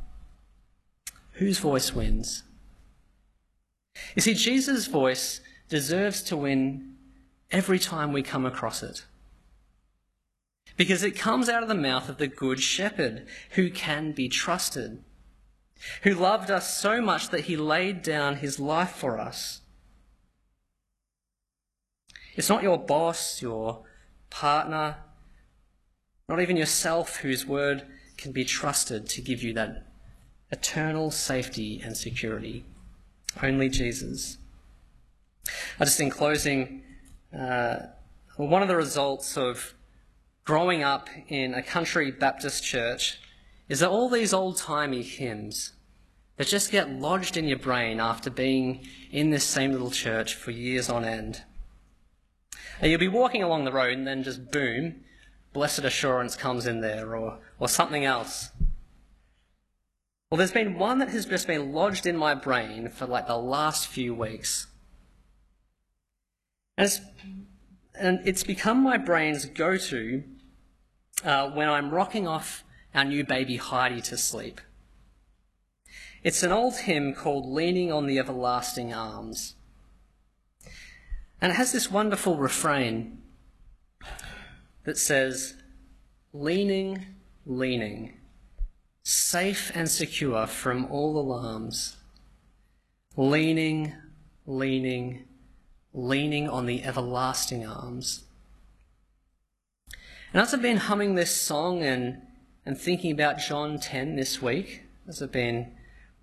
Whose 1.40 1.58
voice 1.58 1.96
wins? 1.96 2.44
You 4.14 4.22
see, 4.22 4.34
Jesus' 4.34 4.88
voice 4.88 5.40
deserves 5.70 6.22
to 6.24 6.36
win 6.36 6.96
every 7.50 7.80
time 7.80 8.12
we 8.12 8.24
come 8.24 8.46
across 8.46 8.84
it. 8.84 9.06
Because 10.76 11.02
it 11.02 11.18
comes 11.18 11.48
out 11.48 11.64
of 11.64 11.70
the 11.70 11.76
mouth 11.76 12.10
of 12.10 12.18
the 12.18 12.28
Good 12.28 12.60
Shepherd, 12.60 13.26
who 13.52 13.70
can 13.70 14.12
be 14.12 14.28
trusted, 14.28 15.02
who 16.04 16.14
loved 16.14 16.52
us 16.52 16.78
so 16.78 17.02
much 17.02 17.30
that 17.30 17.46
he 17.46 17.56
laid 17.56 18.02
down 18.02 18.36
his 18.36 18.60
life 18.60 18.92
for 18.92 19.18
us. 19.18 19.62
It's 22.36 22.50
not 22.50 22.64
your 22.64 22.78
boss, 22.78 23.42
your 23.42 23.84
partner, 24.30 24.98
not 26.28 26.42
even 26.42 26.58
yourself 26.58 27.18
whose 27.18 27.46
word 27.46 27.88
can 28.18 28.34
be 28.34 28.44
trusted 28.44 29.08
to 29.08 29.22
give 29.22 29.42
you 29.42 29.54
that 29.54 29.89
eternal 30.52 31.12
safety 31.12 31.82
and 31.84 31.95
security. 31.95 32.66
Only 33.41 33.70
Jesus. 33.70 34.38
Uh, 35.80 35.86
just 35.86 36.00
in 36.00 36.10
closing, 36.10 36.84
uh, 37.38 37.78
one 38.36 38.62
of 38.62 38.68
the 38.68 38.76
results 38.76 39.38
of 39.38 39.74
growing 40.45 40.84
up 40.84 41.10
in 41.28 41.54
a 41.54 41.62
country 41.62 42.12
Baptist 42.12 42.64
church 42.64 43.20
is 43.68 43.82
that 43.82 43.89
all 43.89 44.10
these 44.10 44.34
old 44.34 44.58
timey 44.58 45.04
hymns 45.04 45.74
that 46.38 46.47
just 46.47 46.72
get 46.72 46.89
lodged 46.89 47.38
in 47.38 47.47
your 47.47 47.60
brain 47.60 48.00
after 48.00 48.30
being 48.30 48.88
in 49.12 49.30
this 49.30 49.43
same 49.43 49.72
little 49.72 49.91
church 49.91 50.34
for 50.34 50.52
years 50.52 50.89
on 50.89 51.04
end. 51.06 51.43
You'll 52.82 52.97
be 53.00 53.10
walking 53.10 53.43
along 53.43 53.66
the 53.66 53.74
road 53.74 53.97
and 53.97 54.08
then 54.08 54.24
just 54.24 54.52
boom, 54.52 55.02
blessed 55.54 55.80
assurance 55.80 56.36
comes 56.36 56.66
in 56.66 56.80
there 56.80 57.16
or, 57.16 57.39
or 57.60 57.68
something 57.68 58.06
else. 58.06 58.52
Well, 60.30 60.38
there's 60.38 60.52
been 60.52 60.78
one 60.78 61.00
that 61.00 61.10
has 61.10 61.26
just 61.26 61.48
been 61.48 61.74
lodged 61.74 62.06
in 62.06 62.16
my 62.16 62.36
brain 62.36 62.90
for 62.90 63.08
like 63.08 63.26
the 63.26 63.38
last 63.38 63.88
few 63.88 64.14
weeks. 64.14 64.68
And 66.78 66.86
it's, 66.86 67.02
and 67.96 68.20
it's 68.26 68.44
become 68.44 68.84
my 68.84 68.98
brain's 68.98 69.46
go 69.46 69.76
to 69.76 70.24
uh, 71.24 71.50
when 71.50 71.68
I'm 71.68 71.90
rocking 71.90 72.28
off 72.28 72.64
our 72.94 73.04
new 73.04 73.24
baby 73.24 73.58
Heidi 73.58 74.02
to 74.02 74.18
sleep. 74.18 74.62
It's 76.24 76.44
an 76.44 76.52
old 76.52 76.78
hymn 76.78 77.16
called 77.16 77.48
Leaning 77.48 77.92
on 77.92 78.06
the 78.06 78.20
Everlasting 78.20 78.94
Arms. 78.94 79.56
And 81.42 81.52
it 81.52 81.56
has 81.56 81.72
this 81.72 81.90
wonderful 81.90 82.38
refrain 82.38 83.24
that 84.84 84.98
says, 84.98 85.56
Leaning, 86.34 87.06
leaning 87.48 88.19
safe 89.10 89.72
and 89.74 89.89
secure 89.89 90.45
from 90.45 90.86
all 90.91 91.18
alarms, 91.18 91.97
leaning, 93.18 93.91
leaning, 94.45 95.24
leaning 95.95 96.47
on 96.47 96.68
the 96.68 96.84
everlasting 96.84 97.66
arms. 97.66 98.26
And 100.32 100.39
as 100.39 100.53
I've 100.53 100.62
been 100.62 100.78
humming 100.78 101.16
this 101.16 101.36
song 101.36 101.82
and, 101.82 102.22
and 102.68 102.78
thinking 102.78 103.12
about 103.12 103.39
John 103.39 103.80
10 103.80 104.16
this 104.16 104.43
week, 104.43 104.84
as 105.07 105.24
I've 105.24 105.32
been 105.32 105.72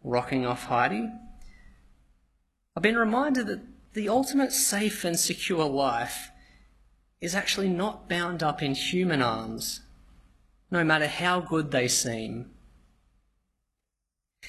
rocking 0.04 0.46
off 0.46 0.66
Heidi, 0.66 1.10
I've 2.76 2.84
been 2.84 2.96
reminded 2.96 3.48
that 3.48 3.62
the 3.94 4.08
ultimate 4.08 4.52
safe 4.52 5.04
and 5.04 5.18
secure 5.18 5.64
life 5.64 6.30
is 7.20 7.34
actually 7.34 7.68
not 7.68 8.08
bound 8.08 8.44
up 8.44 8.62
in 8.62 8.76
human 8.76 9.22
arms, 9.22 9.80
no 10.70 10.84
matter 10.84 11.08
how 11.08 11.40
good 11.40 11.72
they 11.72 11.88
seem. 11.88 12.52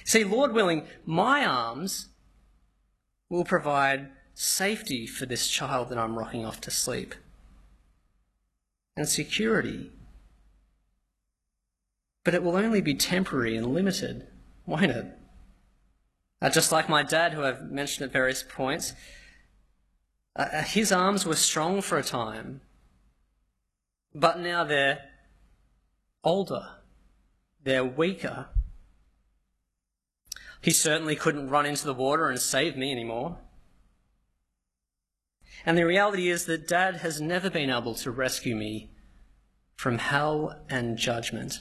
See, 0.04 0.24
Lord 0.24 0.54
willing, 0.54 0.88
my 1.06 1.46
arms 1.46 2.08
will 3.30 3.44
provide 3.44 4.10
safety 4.34 5.08
for 5.08 5.26
this 5.26 5.48
child 5.48 5.90
that 5.90 5.98
I'm 5.98 6.18
rocking 6.18 6.46
off 6.46 6.62
to 6.62 6.72
sleep 6.72 7.16
and 8.96 9.08
security. 9.08 9.92
But 12.24 12.34
it 12.34 12.44
will 12.44 12.56
only 12.56 12.82
be 12.82 12.94
temporary 12.94 13.56
and 13.56 13.74
limited, 13.74 14.28
won't 14.66 14.92
it? 14.92 15.06
Uh, 16.42 16.50
just 16.50 16.72
like 16.72 16.90
my 16.90 17.04
dad, 17.04 17.34
who 17.34 17.44
I've 17.44 17.72
mentioned 17.72 18.06
at 18.06 18.14
various 18.14 18.44
points, 18.44 18.94
uh, 20.36 20.48
uh 20.52 20.62
his 20.64 20.92
arms 20.92 21.26
were 21.26 21.36
strong 21.36 21.82
for 21.82 21.98
a 21.98 22.04
time, 22.04 22.62
but 24.14 24.40
now 24.40 24.64
they're 24.64 25.00
older, 26.24 26.64
they're 27.64 27.86
weaker, 27.86 28.48
he 30.62 30.72
certainly 30.72 31.16
couldn't 31.16 31.50
run 31.50 31.66
into 31.66 31.86
the 31.86 31.94
water 31.94 32.30
and 32.30 32.40
save 32.40 32.76
me 32.76 32.92
anymore. 32.92 33.38
And 35.66 35.78
the 35.78 35.86
reality 35.86 36.30
is 36.30 36.46
that 36.46 36.68
Dad 36.68 36.98
has 36.98 37.20
never 37.20 37.50
been 37.50 37.70
able 37.70 37.96
to 37.96 38.12
rescue 38.12 38.56
me 38.56 38.90
from 39.76 39.98
hell 39.98 40.60
and 40.70 40.98
judgment. 40.98 41.60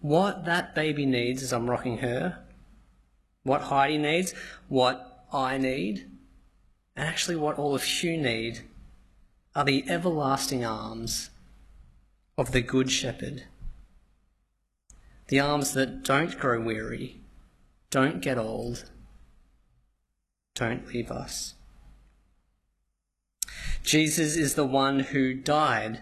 What 0.00 0.44
that 0.44 0.74
baby 0.74 1.06
needs 1.06 1.42
as 1.42 1.52
I'm 1.52 1.70
rocking 1.70 1.98
her, 1.98 2.44
what 3.42 3.62
Heidi 3.62 3.98
needs, 3.98 4.34
what 4.68 5.24
I 5.32 5.58
need, 5.58 6.10
and 6.94 7.08
actually 7.08 7.36
what 7.36 7.58
all 7.58 7.74
of 7.74 8.02
you 8.02 8.16
need, 8.16 8.62
are 9.54 9.64
the 9.64 9.84
everlasting 9.88 10.64
arms 10.64 11.30
of 12.36 12.52
the 12.52 12.60
Good 12.60 12.90
Shepherd 12.90 13.44
the 15.28 15.40
arms 15.40 15.72
that 15.74 16.04
don't 16.04 16.38
grow 16.38 16.60
weary, 16.60 17.20
don't 17.90 18.20
get 18.20 18.38
old, 18.38 18.90
don't 20.54 20.86
leave 20.88 21.10
us. 21.10 21.54
Jesus 23.82 24.36
is 24.36 24.54
the 24.54 24.66
one 24.66 25.00
who 25.00 25.34
died 25.34 26.00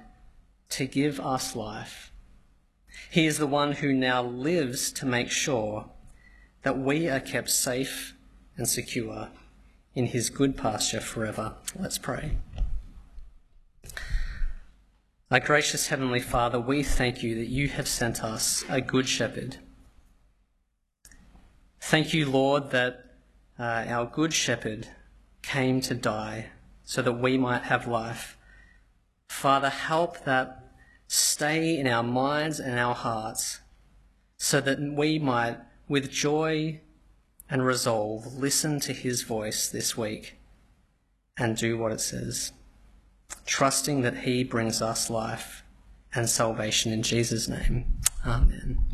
to 0.71 0.87
give 0.87 1.21
us 1.21 1.55
life. 1.55 2.13
He 3.11 3.27
is 3.27 3.39
the 3.39 3.47
one 3.47 3.73
who 3.73 3.93
now 3.93 4.23
lives 4.23 4.91
to 4.93 5.07
make 5.07 5.31
sure 5.31 5.91
that 6.63 6.79
we 6.79 7.09
are 7.09 7.21
kept 7.21 7.51
safe 7.51 8.15
and 8.57 8.69
secure 8.69 9.29
in 9.95 10.07
his 10.07 10.31
good 10.31 10.57
pasture 10.57 11.01
forever. 11.01 11.55
Let's 11.79 11.99
pray. 11.99 12.39
Our 15.35 15.41
gracious 15.41 15.89
Heavenly 15.89 16.21
Father, 16.21 16.61
we 16.61 16.85
thank 16.85 17.25
you 17.25 17.35
that 17.35 17.49
you 17.49 17.67
have 17.67 17.89
sent 17.89 18.23
us 18.23 18.65
a 18.69 18.81
good 18.81 19.09
shepherd. 19.09 19.57
Thank 21.81 22.15
you, 22.15 22.31
Lord, 22.31 22.71
that 22.71 23.17
uh, 23.59 23.85
our 23.89 24.07
good 24.07 24.33
shepherd 24.33 24.87
came 25.43 25.81
to 25.81 25.95
die 25.97 26.51
so 26.85 27.03
that 27.03 27.15
we 27.15 27.37
might 27.37 27.65
have 27.65 27.89
life. 27.89 28.39
Father, 29.27 29.71
help 29.71 30.25
that 30.25 30.73
stay 31.09 31.81
in 31.81 31.89
our 31.89 32.05
minds 32.05 32.61
and 32.61 32.79
our 32.79 32.95
hearts 32.95 33.59
so 34.37 34.61
that 34.61 34.79
we 34.81 35.19
might, 35.19 35.59
with 35.89 36.13
joy 36.13 36.81
and 37.51 37.67
resolve, 37.67 38.37
listen 38.37 38.79
to 38.79 38.93
his 38.93 39.23
voice 39.23 39.69
this 39.69 39.97
week 39.97 40.37
and 41.37 41.57
do 41.57 41.77
what 41.77 41.91
it 41.91 42.01
says, 42.01 42.53
trusting 43.47 44.03
that 44.03 44.19
he 44.19 44.45
brings 44.45 44.81
us 44.83 45.11
life 45.11 45.63
and 46.15 46.29
salvation 46.29 46.93
in 46.93 47.03
Jesus' 47.03 47.49
name. 47.49 47.99
Amen. 48.27 48.85